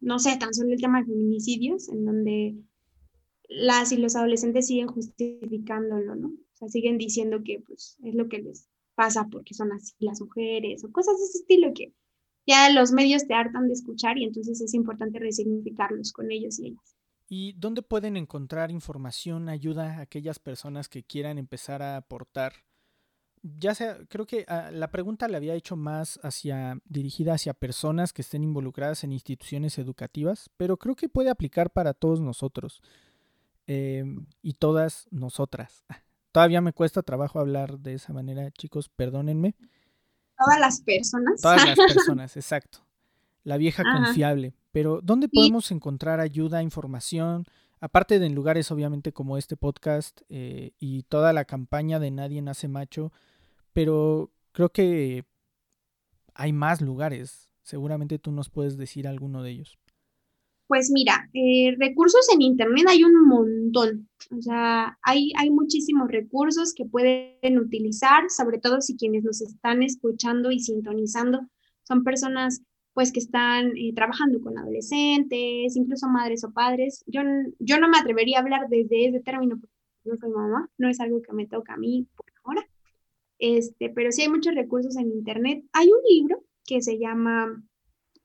no 0.00 0.18
sé, 0.18 0.36
tan 0.38 0.52
solo 0.52 0.72
el 0.72 0.80
tema 0.80 0.98
de 0.98 1.06
feminicidios, 1.06 1.88
en 1.88 2.04
donde 2.04 2.56
las 3.48 3.92
y 3.92 3.98
los 3.98 4.16
adolescentes 4.16 4.66
siguen 4.66 4.88
justificándolo, 4.88 6.16
¿no? 6.16 6.30
O 6.30 6.56
sea, 6.56 6.68
siguen 6.68 6.98
diciendo 6.98 7.42
que 7.44 7.62
pues 7.64 7.96
es 8.02 8.16
lo 8.16 8.28
que 8.28 8.40
les 8.40 8.68
pasa 8.96 9.28
porque 9.30 9.54
son 9.54 9.70
así 9.70 9.94
las 10.00 10.20
mujeres 10.20 10.82
o 10.82 10.90
cosas 10.90 11.16
de 11.16 11.26
ese 11.26 11.38
estilo 11.38 11.72
que 11.72 11.94
ya 12.44 12.70
los 12.70 12.90
medios 12.90 13.28
te 13.28 13.34
hartan 13.34 13.68
de 13.68 13.74
escuchar 13.74 14.18
y 14.18 14.24
entonces 14.24 14.60
es 14.60 14.74
importante 14.74 15.20
resignificarlos 15.20 16.10
con 16.12 16.32
ellos 16.32 16.58
y 16.58 16.70
ellas. 16.70 16.96
¿Y 17.32 17.52
dónde 17.52 17.82
pueden 17.82 18.16
encontrar 18.16 18.72
información, 18.72 19.48
ayuda 19.48 19.98
a 19.98 20.00
aquellas 20.00 20.40
personas 20.40 20.88
que 20.88 21.04
quieran 21.04 21.38
empezar 21.38 21.80
a 21.80 21.96
aportar? 21.96 22.54
Ya 23.40 23.72
sea, 23.76 23.98
creo 24.08 24.26
que 24.26 24.44
ah, 24.48 24.70
la 24.72 24.90
pregunta 24.90 25.28
la 25.28 25.36
había 25.36 25.54
hecho 25.54 25.76
más 25.76 26.18
hacia 26.24 26.80
dirigida 26.86 27.34
hacia 27.34 27.54
personas 27.54 28.12
que 28.12 28.22
estén 28.22 28.42
involucradas 28.42 29.04
en 29.04 29.12
instituciones 29.12 29.78
educativas, 29.78 30.50
pero 30.56 30.76
creo 30.76 30.96
que 30.96 31.08
puede 31.08 31.30
aplicar 31.30 31.70
para 31.70 31.94
todos 31.94 32.20
nosotros. 32.20 32.82
Em, 33.68 34.26
y 34.42 34.54
todas 34.54 35.06
nosotras. 35.12 35.84
Todavía 36.32 36.60
me 36.60 36.72
cuesta 36.72 37.00
trabajo 37.02 37.38
hablar 37.38 37.78
de 37.78 37.94
esa 37.94 38.12
manera, 38.12 38.50
chicos, 38.50 38.88
perdónenme. 38.88 39.54
Todas 40.36 40.58
las 40.58 40.80
personas. 40.80 41.40
Todas 41.40 41.64
las 41.64 41.78
personas, 41.94 42.36
exacto. 42.36 42.80
La 43.44 43.56
vieja 43.56 43.84
confiable. 43.84 44.52
Pero, 44.72 45.00
¿dónde 45.02 45.28
podemos 45.28 45.70
encontrar 45.70 46.20
ayuda, 46.20 46.62
información? 46.62 47.44
Aparte 47.80 48.18
de 48.18 48.26
en 48.26 48.34
lugares, 48.34 48.70
obviamente, 48.70 49.12
como 49.12 49.36
este 49.36 49.56
podcast 49.56 50.20
eh, 50.28 50.72
y 50.78 51.02
toda 51.04 51.32
la 51.32 51.44
campaña 51.44 51.98
de 51.98 52.10
Nadie 52.10 52.42
Nace 52.42 52.68
Macho, 52.68 53.12
pero 53.72 54.30
creo 54.52 54.70
que 54.70 55.24
hay 56.34 56.52
más 56.52 56.80
lugares. 56.80 57.48
Seguramente 57.62 58.18
tú 58.18 58.32
nos 58.32 58.50
puedes 58.50 58.76
decir 58.76 59.08
alguno 59.08 59.42
de 59.42 59.50
ellos. 59.50 59.78
Pues 60.66 60.90
mira, 60.92 61.28
eh, 61.34 61.74
recursos 61.78 62.28
en 62.32 62.42
Internet 62.42 62.86
hay 62.88 63.02
un 63.02 63.26
montón. 63.26 64.08
O 64.30 64.40
sea, 64.40 64.96
hay, 65.02 65.32
hay 65.36 65.50
muchísimos 65.50 66.08
recursos 66.08 66.74
que 66.74 66.84
pueden 66.84 67.58
utilizar, 67.58 68.30
sobre 68.30 68.58
todo 68.58 68.80
si 68.80 68.96
quienes 68.96 69.24
nos 69.24 69.40
están 69.40 69.82
escuchando 69.82 70.52
y 70.52 70.60
sintonizando 70.60 71.40
son 71.82 72.04
personas 72.04 72.62
pues 73.00 73.12
que 73.12 73.20
están 73.20 73.78
eh, 73.78 73.94
trabajando 73.94 74.42
con 74.42 74.58
adolescentes, 74.58 75.74
incluso 75.74 76.06
madres 76.06 76.44
o 76.44 76.52
padres. 76.52 77.02
Yo, 77.06 77.22
yo 77.58 77.80
no 77.80 77.88
me 77.88 77.96
atrevería 77.96 78.36
a 78.36 78.40
hablar 78.42 78.68
desde 78.68 79.06
ese 79.06 79.20
término 79.20 79.58
porque 79.58 79.74
no 80.04 80.16
soy 80.18 80.28
mamá, 80.28 80.68
no 80.76 80.86
es 80.86 81.00
algo 81.00 81.22
que 81.22 81.32
me 81.32 81.46
toca 81.46 81.72
a 81.72 81.76
mí 81.78 82.06
por 82.14 82.26
ahora. 82.44 82.68
Este, 83.38 83.88
pero 83.88 84.12
sí 84.12 84.20
hay 84.20 84.28
muchos 84.28 84.54
recursos 84.54 84.98
en 84.98 85.12
Internet. 85.12 85.64
Hay 85.72 85.86
un 85.86 86.00
libro 86.10 86.44
que 86.66 86.82
se 86.82 86.98
llama 86.98 87.64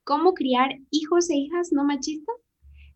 cómo 0.04 0.34
criar 0.34 0.76
hijos 0.90 1.30
e 1.30 1.36
hijas 1.36 1.72
no 1.72 1.82
machistas, 1.82 2.36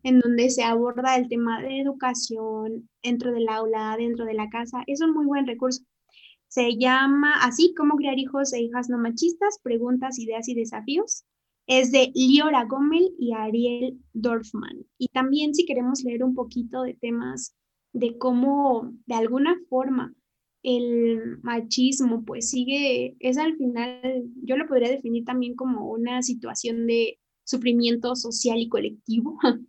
en 0.03 0.19
donde 0.19 0.51
se 0.51 0.61
aborda 0.61 1.15
el 1.15 1.29
tema 1.29 1.63
de 1.63 1.81
educación 1.81 2.91
dentro 3.01 3.31
del 3.31 3.49
aula, 3.49 3.95
dentro 3.97 4.25
de 4.25 4.35
la 4.35 4.51
casa. 4.51 4.83
Es 4.85 5.01
un 5.01 5.13
muy 5.13 5.25
buen 5.25 5.47
recurso. 5.47 5.81
Se 6.47 6.77
llama 6.77 7.33
así, 7.41 7.73
cómo 7.75 7.95
criar 7.95 8.19
hijos 8.19 8.53
e 8.53 8.61
hijas 8.61 8.87
no 8.87 8.99
machistas, 8.99 9.57
preguntas, 9.63 10.19
ideas 10.19 10.47
y 10.47 10.53
desafíos. 10.53 11.25
Es 11.67 11.91
de 11.91 12.11
Liora 12.15 12.65
Gomel 12.65 13.13
y 13.19 13.33
Ariel 13.33 13.99
Dorfman. 14.13 14.85
Y 14.97 15.07
también 15.09 15.53
si 15.53 15.65
queremos 15.65 16.03
leer 16.03 16.23
un 16.23 16.35
poquito 16.35 16.83
de 16.83 16.95
temas 16.95 17.55
de 17.93 18.17
cómo 18.17 18.93
de 19.05 19.15
alguna 19.15 19.55
forma 19.69 20.13
el 20.63 21.39
machismo 21.41 22.23
pues 22.23 22.49
sigue, 22.49 23.15
es 23.19 23.37
al 23.37 23.55
final, 23.57 24.23
yo 24.43 24.57
lo 24.57 24.67
podría 24.67 24.89
definir 24.89 25.25
también 25.25 25.55
como 25.55 25.89
una 25.89 26.21
situación 26.21 26.85
de 26.87 27.19
sufrimiento 27.43 28.15
social 28.15 28.59
y 28.59 28.69
colectivo. 28.69 29.37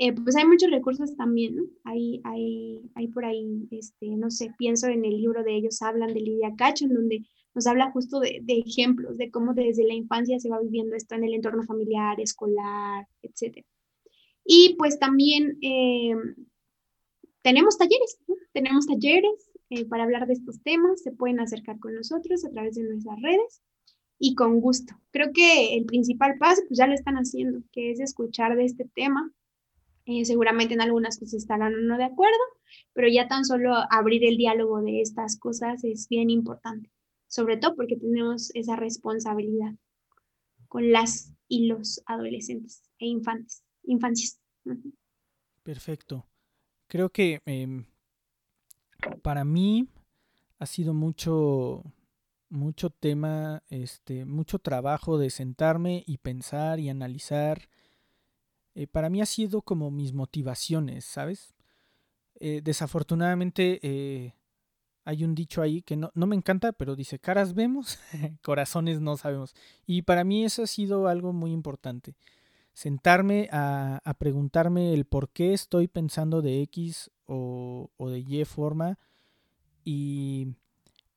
Eh, 0.00 0.12
pues 0.12 0.36
hay 0.36 0.46
muchos 0.46 0.70
recursos 0.70 1.16
también. 1.16 1.56
Hay, 1.82 2.20
hay, 2.22 2.80
hay 2.94 3.08
por 3.08 3.24
ahí, 3.24 3.66
este, 3.72 4.06
no 4.10 4.30
sé, 4.30 4.54
pienso 4.56 4.86
en 4.86 5.04
el 5.04 5.16
libro 5.20 5.42
de 5.42 5.56
ellos, 5.56 5.82
hablan 5.82 6.14
de 6.14 6.20
Lidia 6.20 6.54
Cacho, 6.56 6.84
en 6.84 6.94
donde 6.94 7.26
nos 7.58 7.66
habla 7.66 7.90
justo 7.90 8.20
de, 8.20 8.38
de, 8.42 8.60
ejemplos 8.60 9.18
de 9.18 9.32
cómo 9.32 9.52
desde 9.52 9.84
la 9.84 9.94
infancia 9.94 10.38
se 10.38 10.48
va 10.48 10.60
viviendo 10.60 10.94
esto 10.94 11.16
en 11.16 11.24
el 11.24 11.34
entorno 11.34 11.64
familiar, 11.64 12.20
escolar, 12.20 13.08
etc. 13.22 13.66
Y 14.44 14.76
pues 14.78 15.00
también 15.00 15.58
eh, 15.60 16.14
tenemos 17.42 17.76
talleres, 17.76 18.20
¿no? 18.28 18.36
Tenemos 18.52 18.86
talleres, 18.86 19.50
eh, 19.70 19.84
para 19.84 20.04
hablar 20.04 20.28
de 20.28 20.34
estos 20.34 20.62
temas. 20.62 21.02
Se 21.02 21.10
pueden 21.10 21.40
acercar 21.40 21.80
con 21.80 21.96
nosotros 21.96 22.44
a 22.44 22.50
través 22.50 22.76
de 22.76 22.84
nuestras 22.84 23.20
redes 23.20 23.60
y 24.20 24.36
con 24.36 24.60
gusto. 24.60 24.94
Creo 25.10 25.32
que 25.34 25.74
el 25.74 25.84
principal 25.84 26.38
paso, 26.38 26.62
pues 26.68 26.78
ya 26.78 26.86
lo 26.86 26.94
están 26.94 27.16
haciendo, 27.16 27.62
que 27.72 27.90
es 27.90 27.98
escuchar 27.98 28.56
de 28.56 28.66
este 28.66 28.88
tema. 28.94 29.32
Eh, 30.06 30.24
seguramente 30.24 30.74
en 30.74 30.80
algunas 30.80 31.18
cosas 31.18 31.34
estarán 31.34 31.74
o 31.74 31.78
no 31.78 31.98
de 31.98 32.04
acuerdo, 32.04 32.38
pero 32.94 33.08
ya 33.08 33.28
tan 33.28 33.44
solo 33.44 33.74
abrir 33.90 34.24
el 34.24 34.38
diálogo 34.38 34.80
de 34.80 35.02
estas 35.02 35.38
cosas 35.38 35.84
es 35.84 36.08
bien 36.08 36.30
importante, 36.30 36.90
sobre 37.28 37.58
todo 37.58 37.76
porque 37.76 37.96
tenemos 37.96 38.50
esa 38.54 38.76
responsabilidad 38.76 39.74
con 40.66 40.90
las 40.90 41.32
y 41.46 41.66
los 41.66 42.02
adolescentes 42.06 42.82
e 42.98 43.06
infantes, 43.06 43.62
infancias. 43.84 44.40
Perfecto. 45.62 46.26
Creo 46.88 47.10
que 47.10 47.40
em, 47.46 47.86
para 49.22 49.44
mí 49.44 49.88
ha 50.58 50.66
sido 50.66 50.94
mucho, 50.94 51.84
mucho 52.48 52.90
tema, 52.90 53.62
este, 53.68 54.24
mucho 54.24 54.58
trabajo 54.58 55.18
de 55.18 55.30
sentarme 55.30 56.04
y 56.06 56.18
pensar 56.18 56.80
y 56.80 56.88
analizar. 56.88 57.68
Eh, 58.74 58.86
para 58.86 59.10
mí 59.10 59.20
ha 59.20 59.26
sido 59.26 59.62
como 59.62 59.90
mis 59.90 60.12
motivaciones, 60.12 61.04
¿sabes? 61.04 61.54
Eh, 62.40 62.60
desafortunadamente 62.62 63.80
eh, 63.82 64.34
hay 65.08 65.24
un 65.24 65.34
dicho 65.34 65.62
ahí 65.62 65.80
que 65.80 65.96
no, 65.96 66.10
no, 66.14 66.26
me 66.26 66.36
encanta, 66.36 66.72
pero 66.72 66.94
dice, 66.94 67.18
caras 67.18 67.54
vemos, 67.54 67.98
corazones 68.44 69.00
no 69.00 69.16
sabemos. 69.16 69.54
Y 69.86 70.02
para 70.02 70.22
mí 70.22 70.44
eso 70.44 70.64
ha 70.64 70.66
sido 70.66 71.08
algo 71.08 71.32
muy 71.32 71.50
importante. 71.52 72.14
sentarme 72.74 73.48
a, 73.50 74.02
preguntarme 74.18 74.92
el 74.92 75.06
por 75.06 75.30
qué 75.30 75.54
estoy 75.54 75.88
pensando 75.88 76.42
de 76.42 76.60
X 76.60 77.10
o, 77.24 77.88
de 77.98 78.18
Y 78.18 78.44
forma 78.44 78.98
y, 79.82 80.54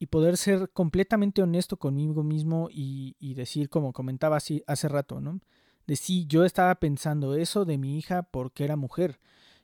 poder 0.10 0.38
ser 0.38 0.70
completamente 0.72 1.42
honesto 1.42 1.76
conmigo 1.76 2.24
mismo 2.24 2.70
y, 2.72 3.18
y 3.20 3.34
decir, 3.34 3.68
como 3.68 3.92
comentaba 3.92 4.38
así 4.38 4.64
hace 4.68 4.88
rato, 4.88 5.20
¿no? 5.20 5.42
De 5.86 5.98
si 5.98 6.26
yo 6.28 6.46
estaba 6.46 6.76
pensando 6.76 7.36
eso 7.36 7.66
de 7.66 7.78
mi 7.78 7.98
hija 7.98 8.24
porque 8.24 8.64
era 8.64 8.78
mujer. 8.78 9.20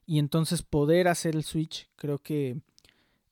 Y 0.05 0.19
entonces 0.19 0.63
poder 0.63 1.07
hacer 1.07 1.35
el 1.35 1.43
switch 1.43 1.89
creo 1.95 2.19
que 2.19 2.61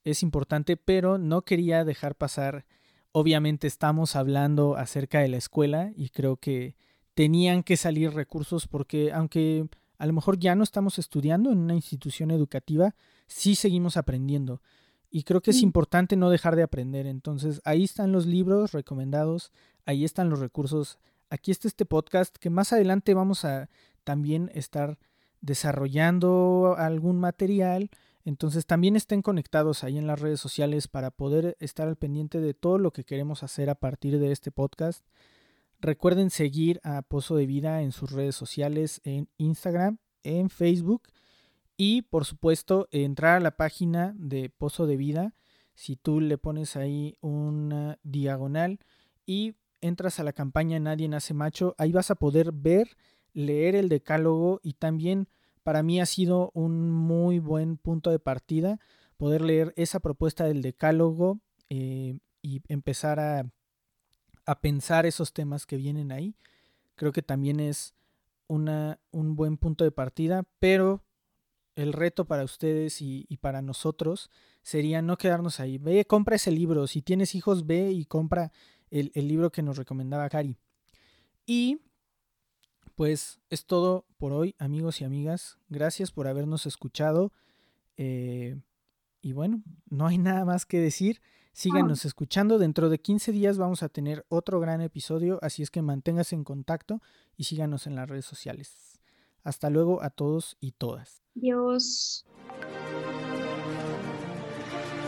es 0.06 0.24
importante, 0.24 0.78
pero 0.78 1.18
no 1.18 1.42
quería 1.42 1.84
dejar 1.84 2.16
pasar. 2.16 2.66
Obviamente 3.12 3.68
estamos 3.68 4.16
hablando 4.16 4.78
acerca 4.78 5.20
de 5.20 5.28
la 5.28 5.38
escuela 5.38 5.92
y 5.96 6.10
creo 6.10 6.38
que 6.38 6.76
tenían 7.16 7.64
que 7.64 7.76
salir 7.76 8.14
recursos 8.14 8.68
porque 8.68 9.12
aunque 9.12 9.68
a 9.98 10.06
lo 10.06 10.14
mejor 10.14 10.38
ya 10.38 10.56
no 10.56 10.64
estamos 10.64 11.00
estudiando 11.00 11.52
en 11.52 11.58
una 11.58 11.74
institución 11.74 12.32
educativa, 12.32 12.96
sí 13.28 13.56
seguimos 13.56 13.98
aprendiendo. 13.98 14.62
Y 15.10 15.24
creo 15.24 15.42
que 15.42 15.52
es 15.52 15.62
mm. 15.62 15.66
importante 15.66 16.16
no 16.18 16.30
dejar 16.30 16.56
de 16.56 16.64
aprender. 16.64 17.08
Entonces, 17.08 17.62
ahí 17.64 17.84
están 17.84 18.12
los 18.12 18.26
libros 18.26 18.74
recomendados, 18.74 19.52
ahí 19.86 20.04
están 20.04 20.30
los 20.30 20.40
recursos, 20.40 21.00
aquí 21.30 21.52
está 21.52 21.68
este 21.68 21.86
podcast 21.86 22.36
que 22.38 22.50
más 22.50 22.74
adelante 22.74 23.14
vamos 23.14 23.46
a 23.46 23.70
también 24.04 24.52
estar 24.54 25.00
desarrollando 25.42 26.76
algún 26.78 27.20
material. 27.20 27.90
Entonces 28.26 28.66
también 28.66 28.96
estén 28.96 29.22
conectados 29.22 29.84
ahí 29.84 30.00
en 30.00 30.08
las 30.08 30.20
redes 30.20 30.40
sociales 30.40 30.88
para 30.88 31.12
poder 31.12 31.56
estar 31.60 31.88
al 31.88 31.96
pendiente 31.96 32.42
de 32.42 32.56
todo 32.56 32.80
lo 32.80 32.92
que 32.92 33.06
queremos 33.06 33.44
hacer 33.44 33.70
a 33.70 33.76
partir 33.76 34.20
de 34.20 34.32
este 34.32 34.52
podcast. 34.52 35.06
Recuerden 35.80 36.32
seguir 36.32 36.82
a 36.84 37.04
Pozo 37.04 37.36
de 37.36 37.46
Vida 37.46 37.84
en 37.84 37.92
sus 37.92 38.12
redes 38.12 38.36
sociales, 38.36 39.00
en 39.04 39.30
Instagram, 39.38 40.00
en 40.24 40.50
Facebook 40.50 41.04
y 41.78 42.02
por 42.02 42.26
supuesto 42.26 42.88
entrar 42.92 43.38
a 43.38 43.40
la 43.42 43.58
página 43.58 44.16
de 44.18 44.50
Pozo 44.50 44.88
de 44.88 44.98
Vida. 44.98 45.36
Si 45.76 45.96
tú 45.96 46.20
le 46.20 46.40
pones 46.40 46.76
ahí 46.76 47.18
una 47.22 48.00
diagonal 48.02 48.80
y 49.28 49.54
entras 49.82 50.20
a 50.20 50.24
la 50.24 50.34
campaña 50.34 50.80
Nadie 50.80 51.08
nace 51.08 51.36
macho, 51.36 51.76
ahí 51.78 51.92
vas 51.92 52.10
a 52.10 52.16
poder 52.16 52.52
ver, 52.54 52.98
leer 53.34 53.76
el 53.76 53.88
decálogo 53.88 54.62
y 54.64 54.74
también 54.74 55.28
para 55.66 55.84
mí 55.84 56.00
ha 56.00 56.06
sido 56.06 56.52
un 56.54 56.90
muy 56.92 57.40
buen 57.40 57.76
punto 57.76 58.10
de 58.10 58.20
partida 58.20 58.80
poder 59.18 59.42
leer 59.42 59.74
esa 59.76 60.00
propuesta 60.00 60.46
del 60.46 60.62
decálogo 60.62 61.42
eh, 61.70 62.20
y 62.42 62.62
empezar 62.70 63.20
a 63.20 63.46
a 64.46 64.62
pensar 64.62 65.06
esos 65.06 65.34
temas 65.34 65.66
que 65.66 65.78
vienen 65.78 66.12
ahí. 66.12 66.36
Creo 66.96 67.12
que 67.12 67.22
también 67.22 67.60
es 67.60 67.94
una, 68.48 69.00
un 69.12 69.36
buen 69.36 69.58
punto 69.58 69.84
de 69.84 69.92
partida, 69.92 70.44
pero 70.60 71.04
el 71.76 71.94
reto 71.94 72.26
para 72.26 72.44
ustedes 72.44 73.02
y, 73.02 73.26
para 73.42 73.62
nosotros 73.62 74.30
sería 74.62 75.02
no 75.02 75.18
quedarnos 75.18 75.60
ahí. 75.60 75.78
Ve, 75.78 76.06
compra 76.06 76.38
ese 76.38 76.52
libro. 76.52 76.88
Si 76.88 77.02
tienes 77.02 77.36
hijos, 77.36 77.66
ve 77.66 77.92
y 77.92 78.06
compra 78.06 78.52
el, 78.90 79.12
libro 79.14 79.52
que 79.52 79.62
nos 79.62 79.78
recomendaba 79.78 80.30
Cari. 80.30 80.56
Y 81.46 81.82
pues 82.96 83.40
es 83.50 83.66
todo 83.66 84.06
por 84.18 84.32
hoy, 84.32 84.56
amigos 84.58 85.02
y 85.02 85.04
amigas. 85.04 85.58
Gracias 85.70 86.12
por 86.12 86.28
habernos 86.28 86.66
escuchado. 86.66 87.34
Eh, 87.98 88.60
y 89.22 89.34
bueno, 89.34 89.62
no 89.90 90.08
hay 90.08 90.18
nada 90.18 90.46
más 90.46 90.66
que 90.66 90.80
decir. 90.80 91.22
Síganos 91.54 92.04
escuchando. 92.04 92.58
Dentro 92.58 92.90
de 92.90 93.00
15 93.00 93.32
días 93.32 93.58
vamos 93.58 93.82
a 93.82 93.90
tener 93.90 94.26
otro 94.28 94.60
gran 94.60 94.82
episodio, 94.82 95.40
así 95.42 95.64
es 95.64 95.72
que 95.72 95.82
manténgase 95.82 96.36
en 96.36 96.44
contacto 96.44 97.02
y 97.38 97.46
síganos 97.46 97.88
en 97.88 97.96
las 97.96 98.10
redes 98.10 98.26
sociales. 98.26 99.00
Hasta 99.44 99.70
luego 99.70 100.04
a 100.04 100.10
todos 100.10 100.58
y 100.60 100.74
todas. 100.74 101.22
Dios. 101.34 102.26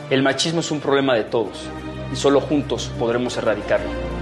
El 0.09 0.23
machismo 0.23 0.61
es 0.61 0.71
un 0.71 0.79
problema 0.79 1.15
de 1.15 1.25
todos 1.25 1.67
y 2.13 2.15
solo 2.15 2.39
juntos 2.39 2.89
podremos 2.97 3.35
erradicarlo. 3.35 4.16